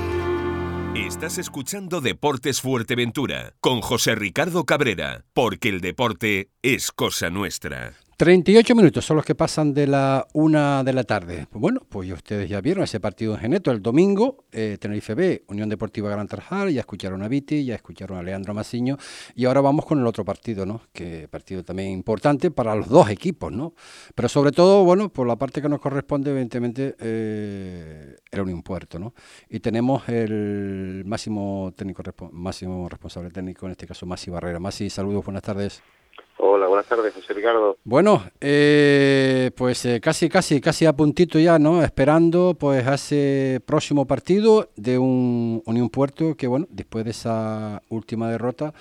[0.95, 7.95] Estás escuchando Deportes Fuerteventura con José Ricardo Cabrera, porque el deporte es cosa nuestra.
[8.17, 11.49] 38 minutos son los que pasan de la una de la tarde.
[11.51, 15.69] Bueno, pues ustedes ya vieron ese partido en Geneto el domingo, eh, Tenerife B, Unión
[15.69, 18.99] Deportiva Gran Tarajal, ya escucharon a Viti, ya escucharon a Leandro Masiño
[19.35, 20.83] y ahora vamos con el otro partido, ¿no?
[20.93, 23.75] Que partido también importante para los dos equipos, ¿no?
[24.15, 28.63] Pero sobre todo, bueno, por la parte que nos corresponde, evidentemente, eh, el Unión
[29.01, 29.13] ¿no?
[29.49, 34.61] Y tenemos el máximo técnico, máximo responsable técnico, en este caso Masi Barrera.
[34.61, 35.83] Masi, saludos, buenas tardes.
[36.47, 37.79] Hola, buenas tardes, José Ricardo.
[37.85, 41.83] Bueno, eh, pues eh, casi, casi, casi a puntito ya, ¿no?
[41.83, 48.31] Esperando, pues, ese próximo partido de un Unión Puerto que, bueno, después de esa última
[48.31, 48.75] derrota,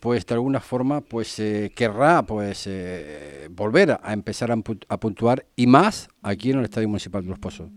[0.00, 2.68] pues de alguna forma, pues eh, querrá, pues,
[3.52, 7.70] volver a empezar a, puntuar y más aquí en el Estadio Municipal de Los Pozos.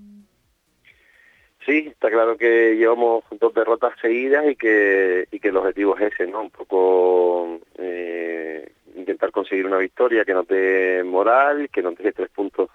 [1.66, 6.12] Sí, está claro que llevamos dos derrotas seguidas y que, y que el objetivo es
[6.12, 6.42] ese, ¿no?
[6.42, 7.62] Un poco
[8.96, 12.70] intentar conseguir una victoria que nos dé moral, que nos dé tres puntos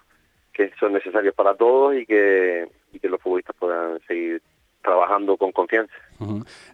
[0.53, 2.67] que son necesarios para todos y que,
[3.03, 4.41] los futbolistas puedan seguir
[4.81, 5.93] trabajando con confianza.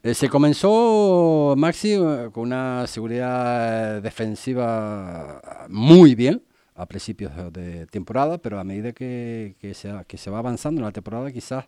[0.02, 1.98] Eh, se comenzó, Maxi,
[2.32, 6.42] con una seguridad defensiva muy bien
[6.76, 10.86] a principios de temporada, pero a medida que, que, se, que se va avanzando en
[10.86, 11.66] la temporada quizás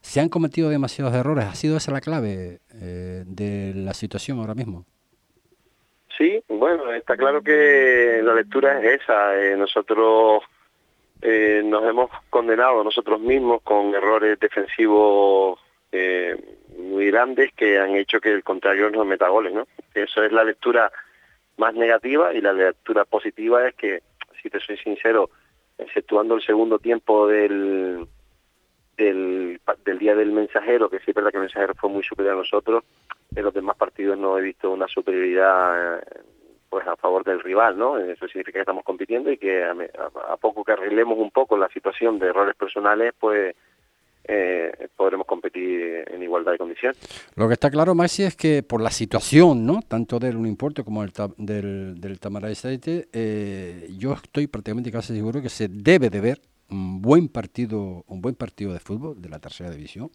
[0.00, 1.46] se han cometido demasiados errores.
[1.46, 4.86] ¿Ha sido esa la clave eh, de la situación ahora mismo?
[6.16, 9.38] Sí, bueno, está claro que la lectura es esa.
[9.38, 10.42] Eh, nosotros
[11.20, 15.60] eh, nos hemos condenado nosotros mismos con errores defensivos
[15.92, 16.36] eh,
[16.78, 19.66] muy grandes que han hecho que el contrario nos meta goles, ¿no?
[19.94, 20.90] Eso es la lectura
[21.58, 24.02] más negativa y la lectura positiva es que,
[24.42, 25.30] si te soy sincero,
[25.78, 28.06] exceptuando el segundo tiempo del,
[28.96, 32.34] del, del día del mensajero, que sí es verdad que el mensajero fue muy superior
[32.34, 32.84] a nosotros,
[33.34, 36.02] en los demás partidos no he visto una superioridad eh,
[36.68, 37.98] pues a favor del rival, ¿no?
[37.98, 42.18] Eso significa que estamos compitiendo y que a, poco que arreglemos un poco la situación
[42.18, 43.54] de errores personales, pues
[44.24, 46.98] eh, podremos competir en igualdad de condiciones.
[47.36, 49.80] Lo que está claro, Maxi, es que por la situación, ¿no?
[49.86, 55.40] Tanto del Unimporte como del, del, del Tamara de eh, yo estoy prácticamente casi seguro
[55.40, 59.38] que se debe de ver un buen partido, un buen partido de fútbol de la
[59.38, 60.10] tercera división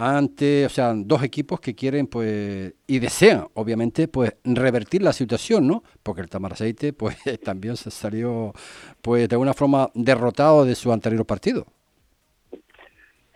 [0.00, 5.66] ante, o sea, dos equipos que quieren, pues, y desean, obviamente, pues, revertir la situación,
[5.66, 5.82] ¿no?
[6.02, 8.52] Porque el Tamaraceite, pues, también se salió,
[9.02, 11.66] pues, de alguna forma derrotado de su anterior partido.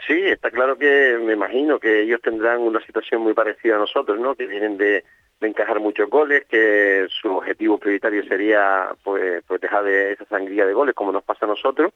[0.06, 4.18] Sí, está claro que me imagino que ellos tendrán una situación muy parecida a nosotros,
[4.18, 4.34] ¿no?
[4.34, 5.04] Que vienen de,
[5.40, 10.72] encajar muchos goles, que su objetivo prioritario sería pues, pues dejar de esa sangría de
[10.72, 11.92] goles como nos pasa a nosotros.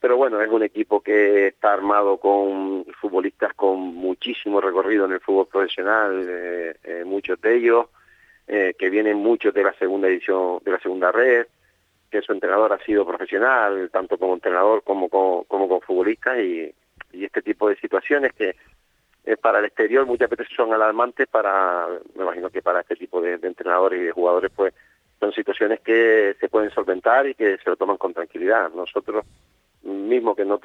[0.00, 5.20] Pero bueno, es un equipo que está armado con futbolistas con muchísimo recorrido en el
[5.20, 7.86] fútbol profesional, eh, eh, muchos de ellos,
[8.46, 11.46] eh, que vienen muchos de la segunda edición, de la segunda red,
[12.10, 16.72] que su entrenador ha sido profesional, tanto como entrenador como, como, como con futbolistas, y,
[17.12, 18.56] este tipo de situaciones que
[19.40, 23.34] para el exterior muchas veces son alarmantes para, me imagino que para este tipo de,
[23.34, 24.74] entrenadores y de jugadores pues
[25.18, 28.70] son situaciones que se pueden solventar y que se lo toman con tranquilidad.
[28.72, 29.24] Nosotros
[29.86, 30.60] mismos que no,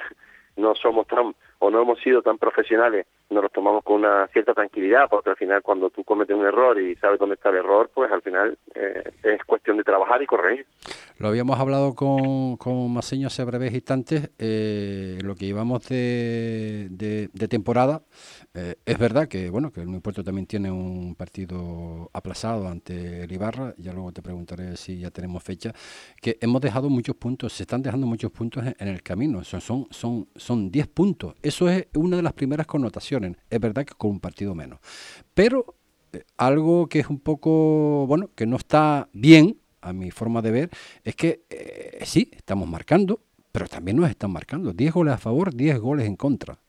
[0.57, 4.53] no somos tan o no hemos sido tan profesionales, nos los tomamos con una cierta
[4.53, 7.91] tranquilidad, porque al final cuando tú cometes un error y sabes dónde está el error,
[7.93, 10.65] pues al final eh, es cuestión de trabajar y corregir.
[11.19, 17.47] Lo habíamos hablado con, con Maseño hace breves instantes, eh, lo que llevamos de, de,
[17.47, 18.01] temporada,
[18.53, 23.31] eh, es verdad que bueno que el Puerto también tiene un partido aplazado ante el
[23.31, 25.73] Ibarra, ya luego te preguntaré si ya tenemos fecha,
[26.21, 29.87] que hemos dejado muchos puntos, se están dejando muchos puntos en, el camino, son son
[29.89, 31.35] son son 10 puntos.
[31.41, 33.37] Eso es una de las primeras connotaciones.
[33.49, 34.79] Es verdad que con un partido menos.
[35.33, 35.75] Pero
[36.13, 40.51] eh, algo que es un poco, bueno, que no está bien, a mi forma de
[40.51, 40.69] ver,
[41.03, 44.73] es que eh, sí, estamos marcando, pero también nos están marcando.
[44.73, 46.59] 10 goles a favor, 10 goles en contra.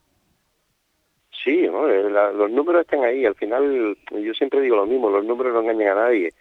[1.43, 3.25] Sí, eh, los números están ahí.
[3.25, 6.31] Al final, yo siempre digo lo mismo, los números no engañan a nadie.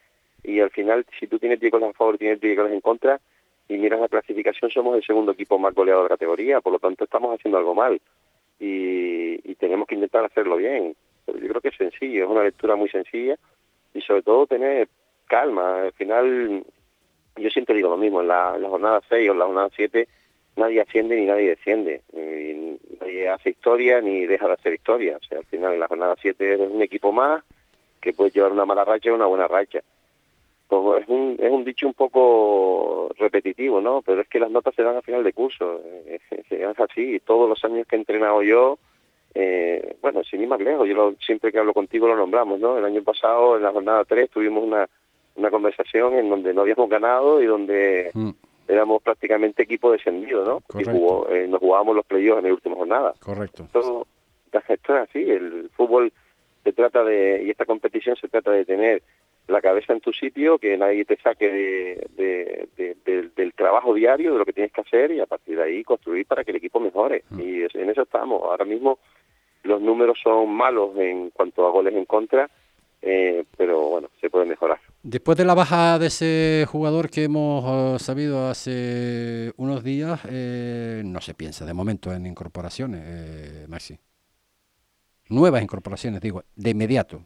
[0.45, 3.21] Y al final, si tú tienes 10 goles a favor, tienes 10 goles en contra,
[3.69, 6.79] y miras la clasificación, somos el segundo equipo más goleado de la categoría, por lo
[6.79, 8.01] tanto estamos haciendo algo mal
[8.59, 10.97] y, tenemos que intentar hacerlo bien.
[11.29, 13.37] Yo creo que es sencillo, es una lectura muy sencilla
[13.95, 14.89] y sobre todo tener
[15.29, 15.83] calma.
[15.83, 16.65] Al final,
[17.37, 20.09] yo siempre digo lo mismo, en la, jornada 6 o en la jornada 7
[20.57, 22.03] nadie asciende ni nadie desciende.
[22.13, 22.52] Y
[23.29, 25.17] hace historia ni deja de hacer historia.
[25.17, 27.43] O sea, al final en la jornada 7 eres un equipo más
[28.01, 29.81] que puede llevar una mala racha o una buena racha.
[30.69, 34.03] Pues es un, es un dicho un poco repetitivo, ¿no?
[34.03, 35.81] Pero es que las notas se dan a final de curso.
[36.51, 37.21] Es, así.
[37.21, 38.79] Todos los años que he entrenado yo,
[39.35, 42.79] eh, bueno, sin ir más lejos, yo siempre que hablo contigo lo nombramos, ¿no?
[42.79, 44.89] El año pasado, en la jornada 3, tuvimos una,
[45.37, 48.31] una conversación en donde no habíamos ganado y donde mm.
[48.73, 50.81] Éramos prácticamente equipo descendido, ¿no?
[50.81, 53.15] Y jugó, eh, nos jugábamos los playoffs en la última jornada.
[53.21, 53.65] Correcto.
[53.65, 54.07] Esto,
[54.53, 55.31] esto es así.
[55.31, 56.13] El fútbol
[56.65, 59.03] se trata de, y esta competición se trata de tener
[59.49, 61.51] la cabeza en tu sitio, que nadie te saque
[62.17, 62.69] de,
[63.37, 66.27] del trabajo diario, de lo que tienes que hacer y a partir de ahí construir
[66.27, 67.25] para que el equipo mejore.
[67.31, 67.41] Mm.
[67.41, 68.43] Y en eso estamos.
[68.43, 68.99] Ahora mismo
[69.65, 72.49] los números son malos en cuanto a goles en contra,
[73.03, 74.79] eh, pero bueno, se puede mejorar.
[75.03, 81.03] Después de la baja de ese jugador que hemos eh, sabido hace unos días, eh,
[81.05, 83.99] no se piensa de momento en incorporaciones, Maxi.
[85.29, 87.23] Nuevas incorporaciones, digo, de inmediato.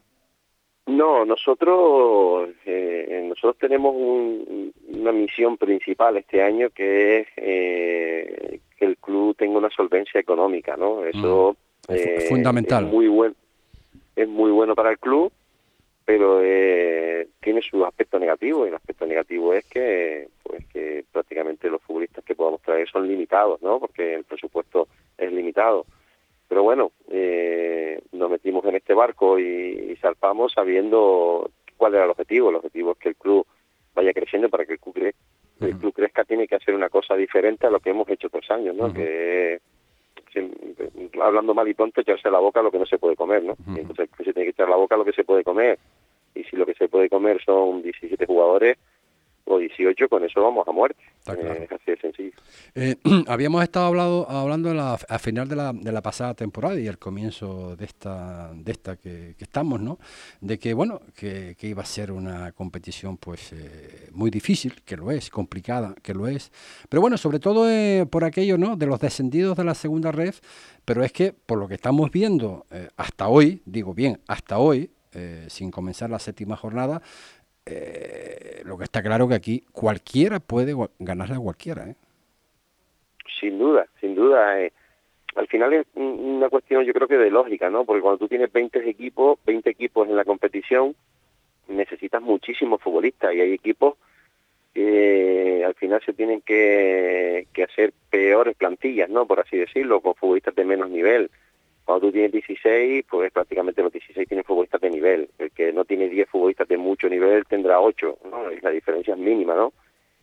[0.87, 8.97] No, nosotros eh, nosotros tenemos una misión principal este año que es eh, que el
[8.97, 11.03] club tenga una solvencia económica, ¿no?
[11.03, 11.57] Eso
[11.89, 12.85] mm, es eh, fundamental.
[12.85, 13.35] Es muy bueno,
[14.15, 15.31] es muy bueno para el club,
[16.07, 16.39] pero
[17.41, 22.23] tiene su aspecto negativo y el aspecto negativo es que pues que prácticamente los futbolistas
[22.23, 23.77] que podamos traer son limitados, ¿no?
[23.77, 25.85] Porque el presupuesto es limitado.
[26.47, 32.05] Pero bueno, eh, nos metimos en este barco y, salpamos sabiendo cuál era.
[32.05, 32.51] El objetivo
[32.93, 33.45] es que el club
[33.93, 35.13] vaya creciendo para que el club,
[35.59, 38.49] el club crezca tiene que hacer una cosa diferente a lo que hemos hecho otros
[38.49, 38.93] años, ¿no?
[38.93, 39.59] Que
[41.21, 43.55] hablando mal y pronto echarse a la boca lo que no se puede comer, ¿no?
[43.75, 45.79] Entonces se tiene que echar la boca lo que se puede comer.
[46.35, 48.77] Y si lo que se puede comer son 17 jugadores,
[49.45, 51.01] o 18, con eso vamos a muerte.
[51.27, 52.37] Eh, es así de sencillo.
[52.75, 52.95] Eh,
[53.37, 57.75] habíamos estado hablado, hablando a, final de la, de la pasada temporada y al comienzo
[57.75, 59.99] de esta, de esta que, estamos, ¿no?
[60.41, 65.11] De que, bueno, que, iba a ser una competición pues eh, muy difícil, que lo
[65.11, 66.51] es, complicada, que lo es.
[66.89, 67.67] Pero bueno, sobre todo
[68.07, 68.75] por aquello, ¿no?
[68.75, 70.33] De los descendidos de la segunda red,
[70.83, 74.89] pero es que por lo que estamos viendo hasta hoy, digo bien, hasta hoy,
[75.47, 77.03] sin comenzar la séptima jornada,
[77.69, 81.89] eh, lo que está claro que aquí cualquiera puede ganarle a cualquiera.
[81.89, 81.95] ¿eh?
[83.39, 84.61] Sin duda, sin duda.
[84.61, 84.71] Eh.
[85.35, 87.85] Al final es una cuestión yo creo que de lógica, ¿no?
[87.85, 90.95] Porque cuando tú tienes 20 equipos, 20 equipos en la competición,
[91.67, 93.95] necesitas muchísimos futbolistas y hay equipos
[94.73, 99.25] que al final se tienen que, que hacer peores plantillas, ¿no?
[99.25, 101.29] Por así decirlo, con futbolistas de menos nivel.
[101.87, 105.29] Cuando tú tienes 16, pues prácticamente los 16 tienen futbolistas de nivel.
[105.39, 108.51] El que no tiene 10 futbolistas de mucho nivel tendrá 8, ¿no?
[108.51, 109.71] Y la diferencia es mínima, ¿no?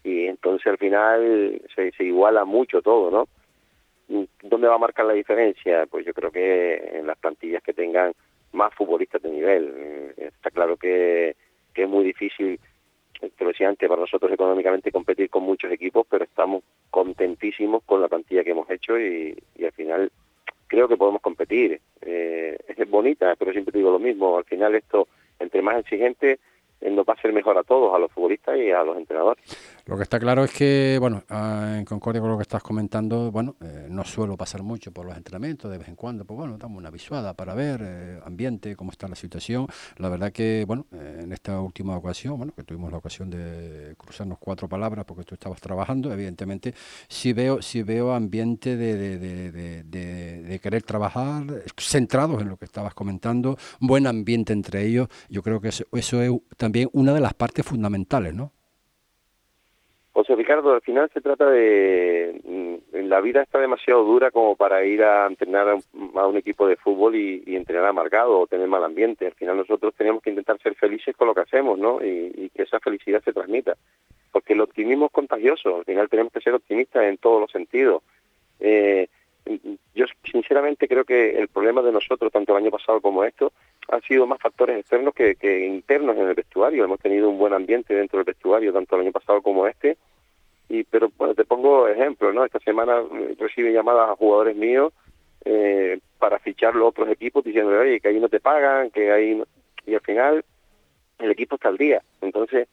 [0.05, 4.27] Y entonces al final se, iguala mucho todo, ¿no?
[4.43, 5.87] ¿Dónde va a marcar la diferencia?
[5.87, 8.13] Pues yo creo que en las plantillas que tengan
[8.53, 9.75] más futbolistas de nivel.
[9.77, 11.35] Eh, está claro que,
[11.73, 12.61] que es muy difícil,
[13.19, 18.03] te lo decía antes, para nosotros económicamente competir con muchos equipos, pero estamos contentísimos con
[18.03, 20.13] la plantilla que hemos hecho y, y al final
[20.67, 21.81] creo que podemos competir.
[22.03, 26.39] Eh, es bonita, pero siempre digo lo mismo, al final esto, entre más exigente,
[26.81, 29.43] nos va a ser mejor a todos, a los futbolistas y a los entrenadores.
[29.87, 33.31] Lo que está claro es que, bueno, ah, en concordia con lo que estás comentando,
[33.31, 36.57] bueno, eh, no suelo pasar mucho por los entrenamientos, de vez en cuando, pues bueno,
[36.59, 39.67] damos una visuada para ver eh, ambiente, cómo está la situación.
[39.99, 43.95] La verdad que, bueno, eh, en esta última ocasión, bueno, que tuvimos la ocasión de
[43.97, 46.75] cruzarnos cuatro palabras porque tú estabas trabajando, evidentemente,
[47.09, 51.45] sí veo, sí veo ambiente de, de, de, de querer trabajar,
[51.77, 55.09] centrados en lo que estabas comentando, buen ambiente entre ellos.
[55.29, 56.31] Yo creo que eso, eso es
[56.65, 58.51] también una de las partes fundamentales, ¿no?
[60.15, 62.41] José Ricardo, al final se trata de...
[62.43, 66.77] Mm, la vida está demasiado dura como para ir a entrenar a un, equipo de
[66.77, 69.27] fútbol y, entrenar amargado o tener mal ambiente.
[69.27, 72.03] Al final nosotros tenemos que intentar ser felices con lo que hacemos, ¿no?
[72.03, 73.77] Y, que esa felicidad se transmita.
[74.33, 75.77] Porque el optimismo es contagioso.
[75.77, 78.03] Al final tenemos que ser optimistas en todos los sentidos.
[78.61, 79.09] Eh,
[79.95, 83.53] yo sinceramente creo que el problema de nosotros, tanto el año pasado como esto,
[83.89, 86.85] han sido más factores externos que, internos en el vestuario.
[86.85, 89.97] Hemos tenido un buen ambiente dentro del vestuario, tanto el año pasado como este.
[90.69, 92.45] Y pero bueno, te pongo ejemplo, ¿no?
[92.45, 94.93] Esta semana eh, recibe llamadas a jugadores míos
[95.45, 99.43] eh, para fichar los otros equipos diciendo, oye, que ahí no te pagan, que ahí
[99.87, 100.45] y al final
[101.19, 102.03] el equipo está al día.
[102.23, 102.67] Entonces,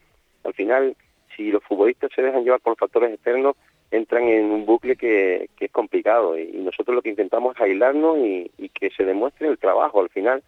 [0.43, 0.95] al final,
[1.35, 3.55] si los futbolistas se dejan llevar por factores externos,
[3.91, 8.17] entran en un bucle que, que es complicado y, nosotros lo que intentamos es aislarnos
[8.19, 10.41] y, y que se demuestre el trabajo al final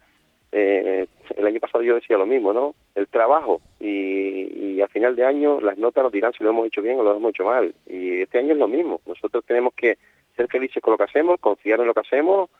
[0.56, 2.76] eh, el año pasado yo decía lo mismo, ¿no?
[2.94, 6.82] El trabajo y, a final de año las notas nos dirán si lo hemos hecho
[6.82, 7.74] bien o lo hemos hecho mal.
[7.86, 9.00] Y este año es lo mismo.
[9.06, 9.98] Nosotros tenemos que
[10.36, 12.50] ser felices con lo que hacemos, confiar en lo que hacemos,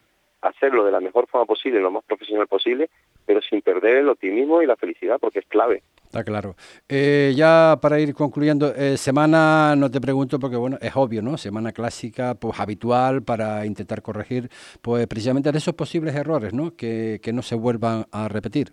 [0.44, 2.90] hacerlo de la mejor forma posible, lo más profesional posible,
[3.26, 5.82] pero sin perder el optimismo y la felicidad, porque es clave.
[6.04, 6.54] Está claro.
[6.88, 11.36] Eh, ya para ir concluyendo, eh, semana, no te pregunto porque bueno, es obvio, ¿no?
[11.36, 14.48] Semana clásica, pues habitual para intentar corregir,
[14.80, 16.76] pues precisamente de esos posibles errores, ¿no?
[16.76, 18.72] Que, que no se vuelvan a repetir.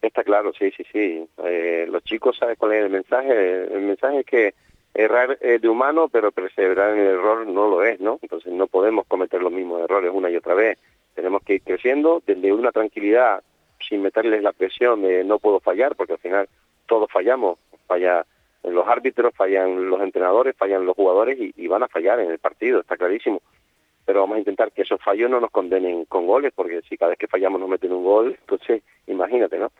[0.00, 1.28] Está claro, sí, sí, sí.
[1.44, 3.64] Eh, los chicos saben cuál es el mensaje.
[3.64, 4.54] El mensaje es que
[4.94, 8.18] errar es de humano, pero perseverar en el error no lo es, ¿no?
[8.22, 10.78] Entonces no podemos cometer los mismos errores una y otra vez.
[11.14, 13.42] Tenemos que ir creciendo desde una tranquilidad
[13.88, 16.48] sin meterles la presión de no puedo fallar, porque al final
[16.86, 18.24] todos fallamos, falla
[18.64, 22.80] los árbitros, fallan los entrenadores, fallan los jugadores y, van a fallar en el partido,
[22.80, 23.40] está clarísimo.
[24.04, 27.10] Pero vamos a intentar que esos fallos no nos condenen con goles, porque si cada
[27.10, 29.70] vez que fallamos nos meten un gol, entonces imagínate, ¿no?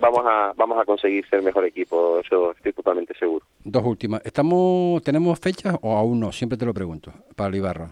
[0.00, 3.43] Vamos a vamos a conseguir ser mejor equipo, eso estoy totalmente seguro.
[3.74, 4.24] Dos últimas.
[4.24, 6.30] ¿Estamos tenemos fechas o aún no?
[6.30, 7.90] Siempre te lo pregunto, para Ibarra.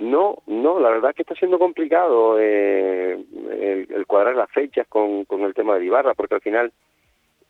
[0.00, 3.16] No, no, la verdad es que está siendo complicado eh,
[3.60, 6.72] el, cuadrar las fechas con, con el tema de Ibarra, porque al final,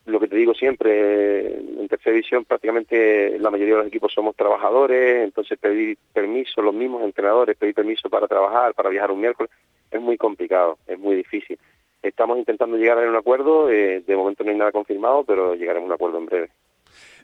[0.05, 4.37] lo que te digo siempre, en tercera división prácticamente la mayoría de los equipos somos
[4.37, 9.51] trabajadores, entonces pedir permiso, los mismos entrenadores, pedir permiso para trabajar, para viajar un miércoles,
[9.91, 11.59] es muy complicado, es muy difícil.
[12.03, 15.87] Estamos intentando llegar a un acuerdo, eh, de momento no hay nada confirmado, pero llegaremos
[15.87, 16.51] a un acuerdo en breve.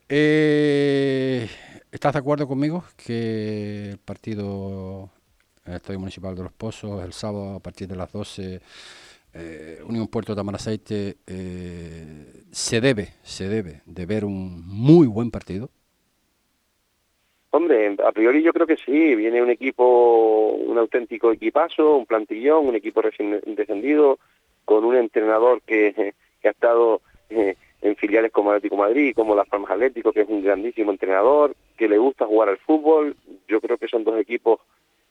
[0.08, 1.46] Eh,
[1.92, 5.10] ¿Estás de acuerdo conmigo que el partido
[5.66, 8.60] el Estadio Municipal de Los Pozos el sábado a partir de las 12
[9.34, 15.68] eh, Unión Puerto Tamaraceite eh, se debe se debe de ver un muy buen partido
[17.50, 22.68] Hombre, a priori yo creo que sí, viene un equipo, un auténtico equipazo, un plantillón,
[22.68, 24.18] un equipo recién descendido,
[24.66, 26.12] con un entrenador que,
[26.44, 30.42] ha estado eh, en filiales como Atlético Madrid, como Las Palmas Atlético, que es un
[30.42, 33.16] grandísimo entrenador, que le gusta jugar al fútbol.
[33.46, 34.60] Yo creo que son dos equipos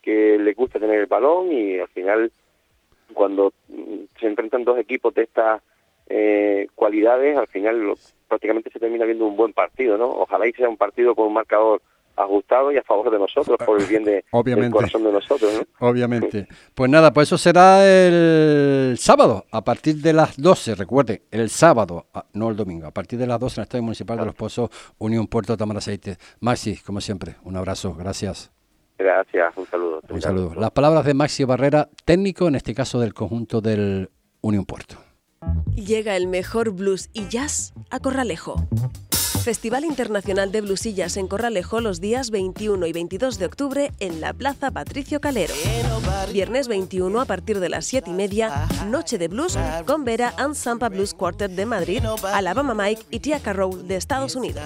[0.01, 2.31] que les gusta tener el balón y al final
[3.13, 3.53] cuando
[4.19, 5.61] se enfrentan dos equipos de estas
[6.09, 7.93] eh, cualidades, al final
[8.27, 10.09] prácticamente se termina viendo un buen partido, ¿no?
[10.09, 11.81] Ojalá y sea un partido con un marcador
[12.17, 15.53] ajustado y a favor de nosotros, por el bien de, del corazón de nosotros.
[15.79, 15.87] ¿no?
[15.87, 16.47] Obviamente.
[16.73, 22.07] Pues nada, pues eso será el sábado, a partir de las 12, recuerde, el sábado,
[22.13, 24.35] ah, no el domingo, a partir de las 12 en el Estadio Municipal de Los
[24.35, 26.17] Pozos, Unión Puerto Tamaraceite.
[26.39, 28.51] Maxi, como siempre, un abrazo, gracias.
[28.97, 30.01] Gracias, un saludo.
[30.09, 30.55] Un saludo.
[30.55, 34.09] Las palabras de Maxi Barrera, técnico en este caso del conjunto del
[34.41, 34.95] Unión Puerto.
[35.75, 38.55] Llega el mejor blues y jazz a Corralejo.
[39.47, 44.33] Festival Internacional de Blusillas en Corralejo los días 21 y 22 de octubre en la
[44.33, 45.53] Plaza Patricio Calero.
[46.33, 50.53] Viernes 21 a partir de las 7 y media, Noche de Blues con Vera and
[50.53, 54.61] Sampa Blues Quartet de Madrid, Alabama Mike y Tia Carroll de Estados Unidos.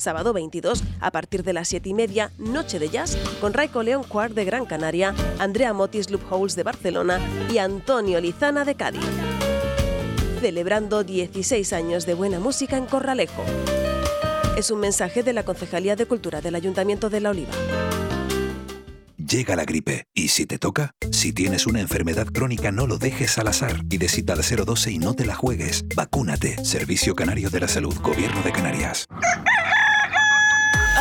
[0.00, 4.02] Sábado 22 a partir de las 7 y media, Noche de Jazz con Raico León
[4.02, 7.20] Quart de Gran Canaria, Andrea Motis Loopholes de Barcelona
[7.52, 9.35] y Antonio Lizana de Cádiz
[10.46, 13.44] celebrando 16 años de buena música en Corralejo.
[14.56, 17.50] Es un mensaje de la Concejalía de Cultura del Ayuntamiento de La Oliva.
[19.16, 23.38] Llega la gripe y si te toca, si tienes una enfermedad crónica no lo dejes
[23.38, 25.84] al azar y de cita al 012 y no te la juegues.
[25.96, 26.64] Vacúnate.
[26.64, 29.08] Servicio Canario de la Salud, Gobierno de Canarias.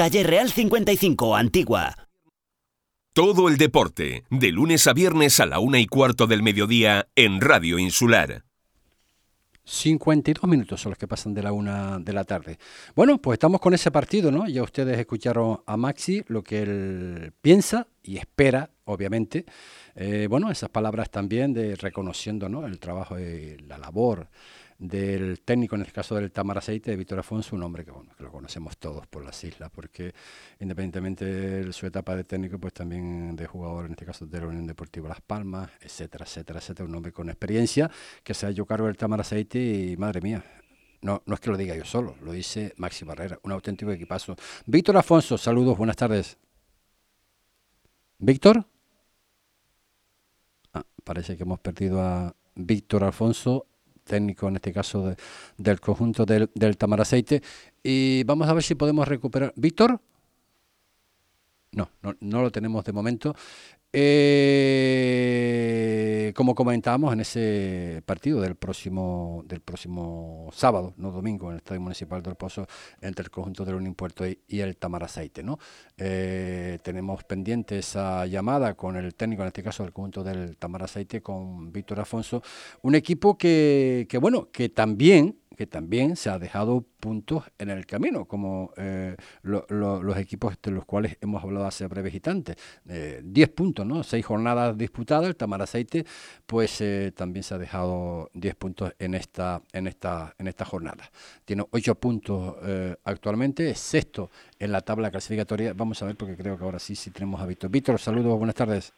[0.00, 2.08] Calle Real 55, Antigua.
[3.12, 7.38] Todo el deporte, de lunes a viernes a la una y cuarto del mediodía en
[7.42, 8.46] Radio Insular.
[9.62, 12.56] 52 minutos son los que pasan de la una de la tarde.
[12.96, 14.48] Bueno, pues estamos con ese partido, ¿no?
[14.48, 19.44] Ya ustedes escucharon a Maxi lo que él piensa y espera, obviamente.
[19.94, 22.66] Eh, bueno, esas palabras también de reconociendo, ¿no?
[22.66, 24.30] El trabajo y la labor
[24.80, 28.24] del técnico, en el caso del Tamaraceite, de Víctor Afonso, un hombre que, bueno, que
[28.24, 30.14] lo conocemos todos por las islas, porque
[30.58, 34.46] independientemente de su etapa de técnico, pues también de jugador, en este caso de la
[34.46, 37.90] Unión Deportiva Las Palmas, etcétera, etcétera, etcétera, un hombre con experiencia
[38.24, 40.42] que se ha hecho cargo del Tamaraceite y madre mía,
[41.02, 44.34] no, no es que lo diga yo solo, lo dice Maxi Barrera, un auténtico equipazo.
[44.64, 46.38] Víctor Afonso, saludos, buenas tardes.
[48.18, 48.66] ¿Víctor?
[50.72, 53.66] Ah, parece que hemos perdido a Víctor Alfonso
[54.10, 55.14] técnico, en este caso
[55.56, 57.40] del conjunto del, del Tamaraceite.
[57.82, 59.52] Y vamos a ver si podemos recuperar.
[59.56, 60.00] ¿Víctor?
[61.72, 63.36] No, no, no, lo tenemos de momento.
[63.92, 65.10] Eh,
[66.36, 71.80] como comentábamos en ese partido del próximo del próximo sábado, no domingo, en el Estadio
[71.80, 72.68] Municipal del Pozo,
[73.00, 75.42] entre el conjunto del Unión Puerto y, el Tamaraceite.
[75.42, 75.58] ¿no?
[75.96, 81.20] Eh, tenemos pendiente esa llamada con el técnico, en este caso del conjunto del Tamaraceite,
[81.20, 82.44] con Víctor Afonso,
[82.82, 87.84] un equipo que, que bueno, que también que también se ha dejado puntos en el
[87.84, 92.56] camino, como eh, los equipos de los cuales hemos hablado hace breves instantes.
[92.88, 94.02] Eh, diez puntos, ¿no?
[94.02, 96.06] Seis jornadas disputadas, el Tamaraceite,
[96.46, 101.10] pues eh, también se ha dejado diez puntos en esta, en esta, en esta jornada.
[101.44, 102.56] Tiene ocho puntos
[103.04, 105.74] actualmente, es sexto en la tabla clasificatoria.
[105.74, 107.70] Vamos a ver, porque creo que ahora sí, sí tenemos a Víctor.
[107.70, 108.94] Víctor, saludos, buenas tardes.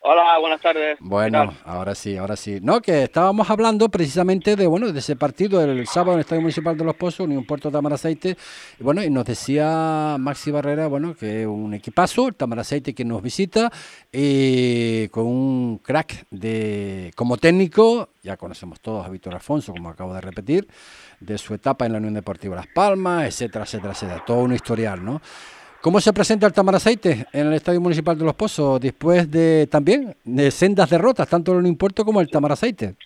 [0.00, 0.96] Hola, buenas tardes.
[1.00, 2.60] Bueno, ahora sí, ahora sí.
[2.62, 6.40] No, que estábamos hablando precisamente de bueno de ese partido el sábado en el Estadio
[6.40, 8.36] Municipal de Los Pozos, un Puerto Tamaraceite.
[8.78, 13.20] Y bueno, y nos decía Maxi Barrera, bueno, que un equipazo, el Tamaraceite que nos
[13.20, 13.72] visita,
[14.12, 20.14] y con un crack de como técnico, ya conocemos todos a Víctor Alfonso, como acabo
[20.14, 20.68] de repetir,
[21.18, 24.22] de su etapa en la Unión Deportiva Las Palmas, etcétera, etcétera, etcétera.
[24.24, 25.20] Todo un historial, ¿no?
[25.80, 30.16] ¿Cómo se presenta el Tamaraceite en el Estadio Municipal de Los Pozos después de también
[30.24, 32.96] de sendas derrotas, tanto el Importo como el Tamaraceite?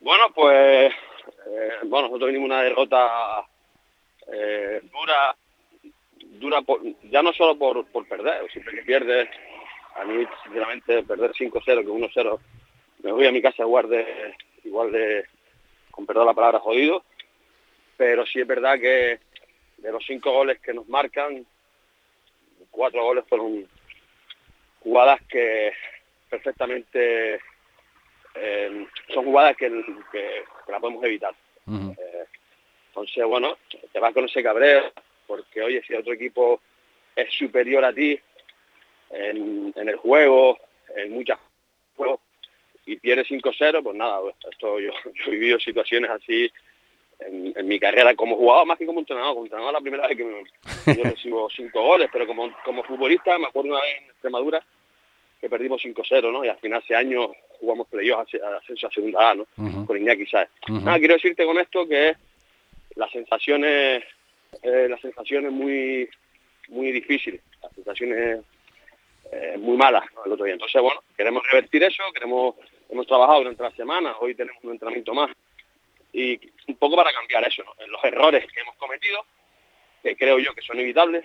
[0.00, 3.46] Bueno, pues eh, bueno, nosotros venimos una derrota
[4.32, 5.36] eh, dura,
[6.40, 6.64] dura
[7.10, 9.28] ya no solo por, por perder, siempre que pierdes,
[9.96, 12.38] a mí sinceramente perder 5-0 que 1-0,
[13.02, 14.34] me voy a mi casa igual de,
[14.64, 15.26] igual de,
[15.90, 17.04] con perdón la palabra, jodido,
[17.98, 19.25] pero sí es verdad que
[19.78, 21.46] de los cinco goles que nos marcan,
[22.70, 23.66] cuatro goles fueron
[24.80, 25.72] jugadas que
[26.28, 27.40] perfectamente
[28.34, 29.68] eh, son jugadas que,
[30.12, 31.34] que, la podemos evitar.
[31.68, 32.24] Eh,
[32.88, 33.58] entonces, bueno,
[33.92, 34.92] te vas con ese cabreo,
[35.26, 36.60] porque oye, si otro equipo
[37.14, 38.18] es superior a ti
[39.10, 40.58] en, el juego,
[40.94, 41.38] en muchas
[41.96, 42.20] juegos,
[42.84, 44.20] y pierdes 5-0, pues nada,
[44.50, 46.50] esto yo, yo he vivido situaciones así
[47.20, 49.34] en, mi carrera como jugador más que como entrenador.
[49.34, 53.38] Como entrenador la primera vez que me, yo recibo cinco goles, pero como, como futbolista
[53.38, 54.62] me acuerdo una vez en Extremadura
[55.40, 56.44] que perdimos 5-0, ¿no?
[56.44, 59.46] Y al final ese año jugamos playoffs a ascenso a segunda A, ¿no?
[59.86, 60.48] Con Iñaki ¿sabes?
[60.68, 62.16] Nada, quiero decirte con esto que
[62.94, 64.02] las sensaciones,
[64.62, 66.08] eh, las sensaciones muy,
[66.68, 68.40] muy difíciles, las sensaciones
[69.30, 70.54] eh, muy malas el otro día.
[70.54, 72.54] Entonces, bueno, queremos revertir eso, queremos,
[72.88, 75.30] hemos trabajado durante la semana, hoy tenemos un entrenamiento más
[76.16, 79.24] y un poco para cambiar eso, los errores que hemos cometido
[80.02, 81.24] que creo yo que son evitables,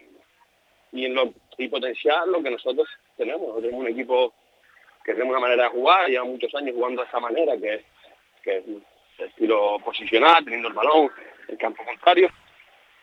[0.92, 3.56] y, en potenciar lo que nosotros tenemos.
[3.62, 4.34] Tenemos un equipo
[5.06, 7.86] que tenemos una manera de jugar, lleva muchos años jugando de esa manera, que,
[8.44, 8.64] es
[9.20, 11.12] estilo posicional, teniendo el balón,
[11.48, 12.30] el campo contrario,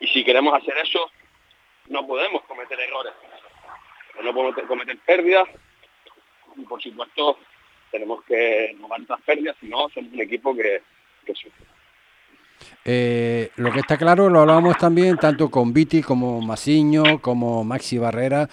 [0.01, 1.09] y si queremos hacer eso,
[1.87, 3.13] no podemos cometer errores,
[4.21, 5.47] no podemos cometer pérdidas,
[6.57, 7.39] y por supuesto
[7.89, 10.81] tenemos que no las pérdidas, si no somos un equipo que,
[11.25, 11.78] que sufre.
[12.85, 17.97] Eh, lo que está claro, lo hablábamos también tanto con Viti como Masiño, como Maxi
[17.97, 18.49] Barrera.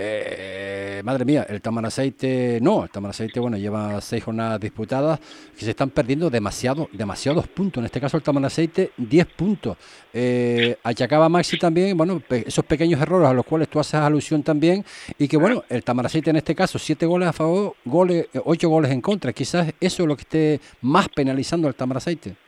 [0.00, 5.18] Eh, madre mía, el Tamaraceite no, el Tamaraceite bueno lleva seis jornadas disputadas
[5.58, 7.80] que se están perdiendo demasiado, demasiados puntos.
[7.80, 9.76] En este caso el Tamaraceite 10 puntos.
[10.12, 14.84] Eh, achacaba Maxi también, bueno, esos pequeños errores a los cuales tú haces alusión también
[15.18, 18.92] y que bueno, el Tamaraceite en este caso siete goles a favor, goles, ocho goles
[18.92, 19.32] en contra.
[19.32, 22.47] Quizás eso es lo que esté más penalizando al Tamaraceite.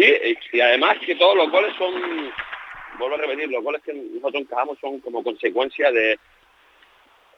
[0.00, 1.92] Sí, y además que todos los goles son,
[2.98, 6.18] vuelvo a repetir, los goles que nosotros encajamos son como consecuencia de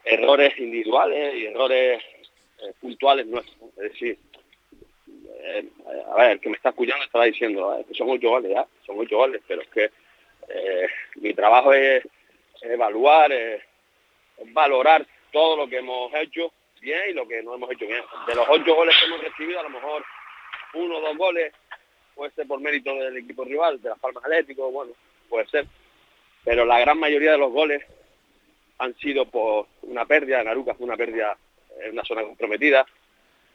[0.05, 2.01] errores individuales y errores
[2.61, 3.57] eh, puntuales nuestros.
[3.79, 4.17] Es decir,
[5.43, 5.69] eh,
[6.09, 8.97] a ver, el que me está escuchando estará diciendo que son ocho goles, ya, son
[9.01, 9.91] ocho goles, pero es que
[10.51, 10.87] eh,
[11.17, 12.07] mi trabajo es,
[12.61, 13.33] evaluar,
[14.53, 18.05] valorar todo lo que hemos hecho bien y lo que no hemos hecho bien.
[18.29, 20.05] De los ocho goles que hemos recibido, a lo mejor
[20.75, 21.53] uno o dos goles
[22.15, 24.93] puede ser por mérito del equipo rival, de las Palmas Atlético, bueno,
[25.29, 25.67] puede ser.
[26.45, 27.83] Pero la gran mayoría de los goles
[28.79, 31.37] han sido por una pérdida, en Aruca fue una pérdida
[31.81, 32.85] en una zona comprometida,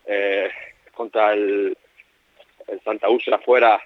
[0.06, 0.50] eh,
[0.94, 1.78] contra el,
[2.84, 3.82] Santa Úrsula fuera,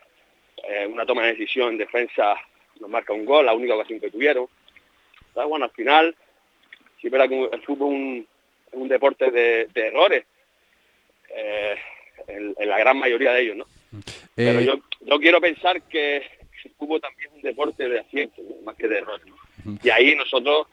[0.68, 2.36] eh, una toma de decisión en defensa
[2.80, 4.48] nos marca un gol, la única ocasión que tuvieron.
[5.34, 6.16] bueno, al final,
[7.00, 8.26] si verá que el fútbol
[8.68, 10.26] es un, deporte de, errores,
[11.30, 11.76] eh,
[12.28, 13.66] en, la gran mayoría de ellos, ¿no?
[14.36, 16.18] Pero eh, yo, yo quiero pensar que
[16.64, 19.26] el fútbol también es un deporte de aciertos, más que de errores.
[19.84, 20.68] Y ahí nosotros,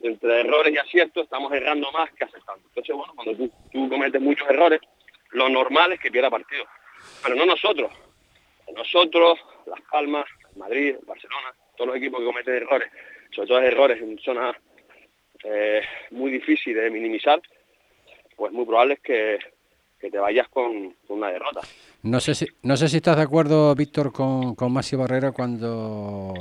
[0.00, 2.62] entre errores y aciertos, estamos errando más que acertando.
[2.68, 4.80] Entonces, bueno, cuando tú, tú cometes muchos errores,
[5.30, 6.64] lo normal es que pierda partido.
[7.22, 7.90] Pero no nosotros.
[8.74, 10.26] Nosotros, Las Palmas,
[10.56, 12.90] Madrid, Barcelona, todos los equipos que cometen errores,
[13.34, 14.56] sobre todo errores en zonas
[15.44, 17.40] eh, muy difíciles de minimizar,
[18.36, 19.38] pues muy probable es que,
[19.98, 21.60] que te vayas con, una derrota.
[22.02, 26.32] No sé si, no sé si estás de acuerdo, Víctor, con, con Masi Barrera cuando,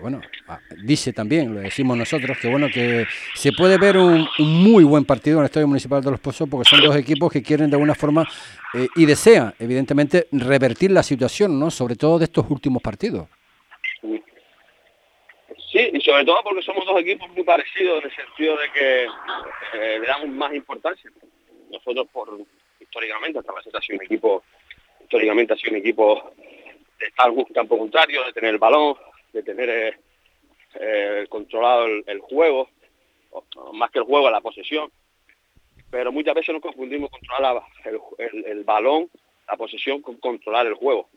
[0.00, 4.82] bueno, ah, dice también, lo decimos nosotros, que bueno, que se puede ver un, muy
[4.82, 7.70] buen partido en el Estadio Municipal de Los Pozos porque son dos equipos que quieren
[7.70, 8.26] de alguna forma
[8.74, 11.70] eh, y desean, evidentemente, revertir la situación, ¿no?
[11.70, 13.28] Sobre todo de estos últimos partidos.
[15.70, 19.04] Sí, y sobre todo porque somos dos equipos muy parecidos en el sentido de que
[19.04, 21.08] eh, le damos más importancia.
[21.70, 22.36] Nosotros por
[22.80, 24.42] históricamente, hasta ha sido un equipo,
[25.08, 26.32] históricamente ha sido un equipo
[27.00, 28.94] de estar en campo contrario, de tener el balón,
[29.32, 29.98] de tener eh,
[30.74, 32.68] eh, controlado el, juego,
[33.72, 34.90] más que el juego, la posesión.
[35.90, 39.08] Pero muchas veces nos confundimos controlar el, balón,
[39.46, 41.08] la posesión, con controlar el juego.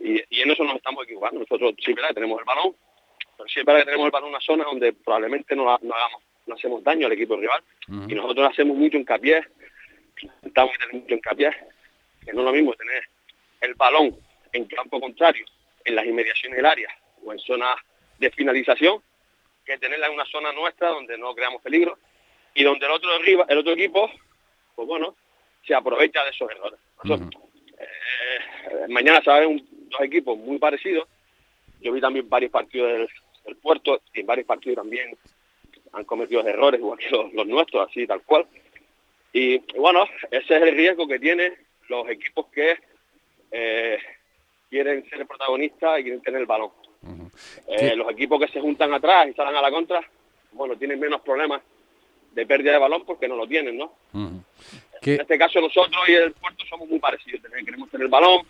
[0.00, 1.40] Y, en eso nos estamos equivocando.
[1.40, 2.74] Nosotros sí, que tenemos el balón,
[3.36, 6.82] pero sí que tenemos el balón en una zona donde probablemente no, hagamos, no hacemos
[6.82, 7.62] daño al equipo rival.
[8.08, 9.44] Y nosotros hacemos mucho hincapié
[10.42, 11.50] estamos mucho hincapié,
[12.24, 13.04] que no es lo mismo tener
[13.60, 14.16] el balón
[14.52, 15.44] en campo contrario,
[15.84, 16.88] en las inmediaciones del área
[17.24, 17.74] o en zona
[18.18, 19.02] de finalización,
[19.64, 21.98] que tenerla en una zona nuestra donde no creamos peligro
[22.54, 24.10] y donde el otro arriba, el otro equipo,
[24.74, 25.14] pues bueno,
[25.66, 26.80] se aprovecha de esos errores.
[27.04, 31.06] Eh, mañana se va a ver dos equipos muy parecidos.
[31.80, 33.08] Yo vi también varios partidos
[33.44, 35.16] del, puerto y en varios partidos también
[35.92, 38.46] han cometido errores igual que los nuestros, así tal cual.
[39.32, 41.54] Y bueno, ese es el riesgo que tienen
[41.88, 42.78] los equipos que
[43.50, 43.98] eh,
[44.68, 46.70] quieren ser protagonistas y quieren tener el balón.
[47.68, 50.00] Eh, los equipos que se juntan atrás y salen a la contra,
[50.52, 51.62] bueno, tienen menos problemas
[52.32, 53.92] de pérdida de balón porque no lo tienen, ¿no?
[54.12, 58.46] En este caso nosotros y el puerto somos muy parecidos, queremos tener el balón,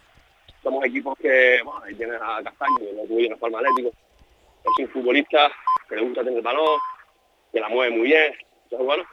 [0.63, 4.85] somos equipos que, bueno, ahí tienes a Castaño, lo tuyo en el Palma Atlético, es
[4.85, 5.53] un futbolista
[5.89, 6.81] que le gusta tener el balón,
[7.53, 8.35] que la mueve muy bien,
[8.65, 9.05] entonces bueno,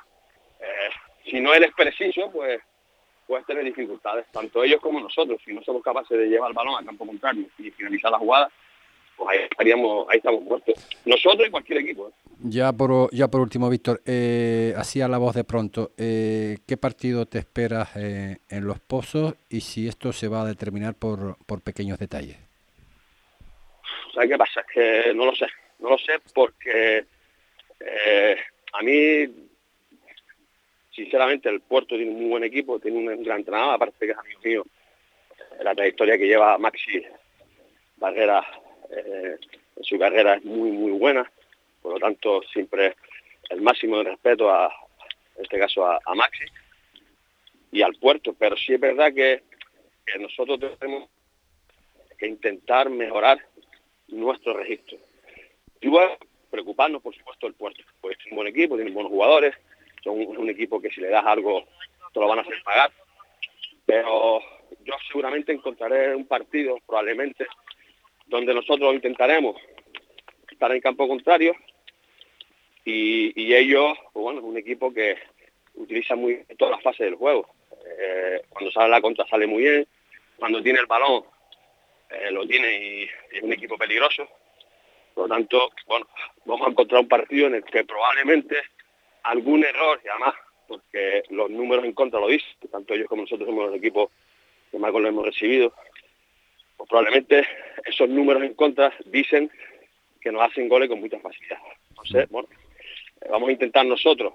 [0.62, 0.90] eh,
[1.30, 2.62] si no él es preciso, pues
[3.28, 5.42] puedes tener dificultades, tanto ellos como nosotros.
[5.44, 8.50] Si no somos capaces de llevar el balón al campo contrario y finalizar la jugada,
[9.16, 10.76] pues ahí estaríamos, ahí estamos muertos.
[11.06, 12.10] Nosotros y cualquier equipo.
[12.10, 12.12] ¿eh?
[12.44, 15.92] Ya por ya por último, Víctor, eh, hacía la voz de pronto.
[15.98, 20.46] Eh, ¿Qué partido te esperas eh, en los pozos y si esto se va a
[20.46, 22.38] determinar por, por pequeños detalles?
[24.14, 24.62] ¿Sabes qué pasa?
[24.62, 25.48] Es que no lo sé.
[25.80, 27.06] No lo sé porque
[28.74, 29.28] a mí
[30.96, 34.18] sinceramente el Puerto tiene un muy buen equipo, tiene un gran entrenador, aparte que es
[34.18, 34.66] amigo mío,
[35.62, 37.04] la trayectoria que lleva Maxi
[37.98, 38.46] Barrera,
[38.90, 39.38] eh,
[39.76, 41.30] en su carrera es muy, muy buena,
[41.82, 42.96] por lo tanto siempre
[43.50, 44.74] el máximo de respeto a,
[45.36, 46.46] en este caso a, Maxi.
[47.72, 49.44] Y al puerto, pero sí es verdad que,
[50.20, 51.10] nosotros tenemos
[52.18, 53.40] que intentar mejorar
[54.08, 54.98] nuestro registro.
[55.82, 56.16] Y bueno,
[56.52, 59.56] preocuparnos, por supuesto, del puerto, porque es un buen equipo, tienen buenos jugadores,
[60.06, 61.66] son un, equipo que si le das algo
[62.14, 62.92] te lo van a hacer pagar,
[63.86, 64.40] pero
[64.86, 67.46] yo seguramente encontraré un partido, probablemente,
[68.28, 69.60] donde nosotros intentaremos
[70.50, 71.56] estar en campo contrario
[72.86, 75.18] y, ellos, pues bueno, es un equipo que
[75.74, 77.50] utiliza muy todas las fases del juego.
[77.86, 79.88] Eh, cuando sale la contra sale muy bien,
[80.38, 81.26] cuando tiene el balón
[82.12, 84.28] eh, lo tiene y, es un equipo peligroso.
[85.16, 86.08] Por lo tanto, bueno,
[86.46, 88.58] vamos a encontrar un partido en el que probablemente
[89.26, 90.36] algún error, y además,
[90.68, 94.10] porque los números en contra lo dicen, tanto ellos como nosotros somos los equipos
[94.72, 95.74] que más goles hemos recibido,
[96.78, 97.48] pues probablemente
[97.86, 99.50] esos números en contra dicen
[100.22, 101.60] que nos hacen goles con mucha facilidad.
[101.90, 102.48] Entonces, bueno,
[103.30, 104.34] vamos a intentar nosotros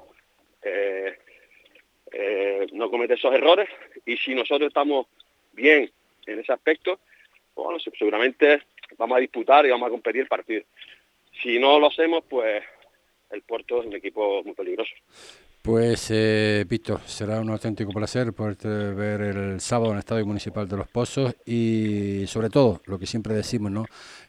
[0.63, 1.19] eh,
[2.13, 3.69] eh, no cometer esos errores
[4.07, 5.07] y si nosotros estamos
[5.53, 5.91] bien
[6.27, 6.99] en ese aspecto,
[7.55, 8.63] pues bueno, seguramente
[8.99, 10.63] vamos a disputar y vamos a competir el partido.
[11.43, 12.63] Si no lo hacemos, pues
[13.31, 14.93] el puerto es un equipo muy peligroso.
[15.63, 20.67] Pues, eh, Víctor, será un auténtico placer poderte ver el sábado en el Estadio Municipal
[20.67, 23.85] de Los Pozos y, sobre todo, lo que siempre decimos, ¿no?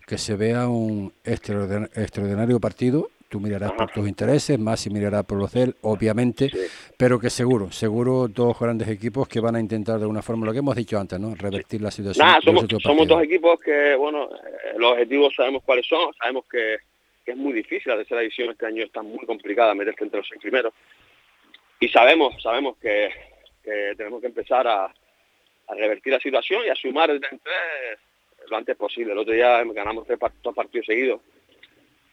[0.06, 5.54] que se vea un extraordinario partido tú mirarás por tus intereses, Masi mirará por los
[5.54, 6.52] de él, obviamente,
[6.97, 10.52] pero que seguro, seguro dos grandes equipos que van a intentar de una forma, lo
[10.52, 11.34] que hemos dicho antes, ¿no?
[11.34, 12.28] Revertir la situación.
[12.43, 16.76] somos, somos dos equipos que, bueno, eh, los objetivos sabemos cuáles son, sabemos que,
[17.32, 20.41] es muy difícil la tercera edición este año está muy complicada meterte entre los seis
[20.41, 20.73] primeros
[21.82, 23.09] y sabemos, sabemos que,
[23.63, 24.93] tenemos que empezar a,
[25.69, 27.39] revertir la situación y a sumar el tres
[28.49, 29.13] lo antes posible.
[29.13, 31.21] El otro día ganamos tres, dos partidos seguidos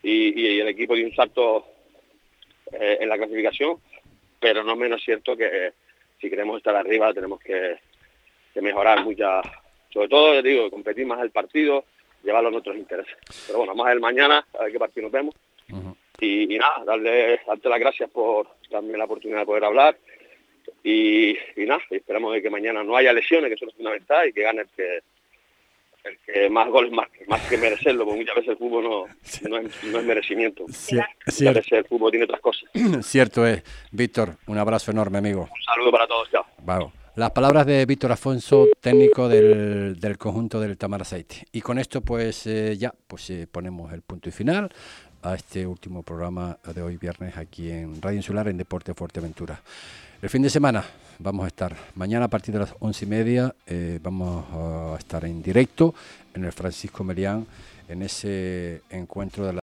[0.02, 1.66] y, el equipo dio un salto
[2.72, 3.78] eh, en la clasificación,
[4.40, 5.72] pero no menos cierto que eh,
[6.20, 7.76] si queremos estar arriba tenemos que,
[8.62, 9.46] mejorar muchas,
[9.92, 11.84] sobre todo, digo, competir más el partido,
[12.22, 13.16] llevarlo a nuestros intereses.
[13.46, 15.34] Pero bueno, más el mañana, a ver qué partido nos vemos.
[16.20, 19.96] y, nada, darle, darte las gracias por darme la oportunidad de poder hablar.
[20.82, 24.42] Y, nada, esperamos de que mañana no haya lesiones, que eso es fundamental, y que
[24.42, 25.00] gane el que,
[26.26, 29.06] que más goles más, más que merecerlo, porque muchas veces el fútbol no,
[29.48, 30.64] no, es, merecimiento.
[30.64, 32.70] muchas veces el fútbol tiene otras cosas.
[33.02, 33.62] Cierto es.
[33.92, 35.42] Víctor, un abrazo enorme, amigo.
[35.42, 36.46] Un saludo para todos, chao.
[36.62, 36.97] Vamos.
[37.18, 41.48] Las palabras de Víctor Afonso, técnico del, conjunto del Tamar Aceite.
[41.50, 44.70] Y con esto, pues eh, ya, pues eh, ponemos el punto y final
[45.24, 49.60] a este último programa de hoy viernes aquí en Radio Insular en Deporte Fuerteventura.
[50.22, 50.84] El fin de semana
[51.18, 55.24] vamos a estar mañana a partir de las once y media, eh, vamos a estar
[55.24, 55.96] en directo
[56.34, 57.44] en el Francisco Melián
[57.88, 59.56] en ese encuentro de la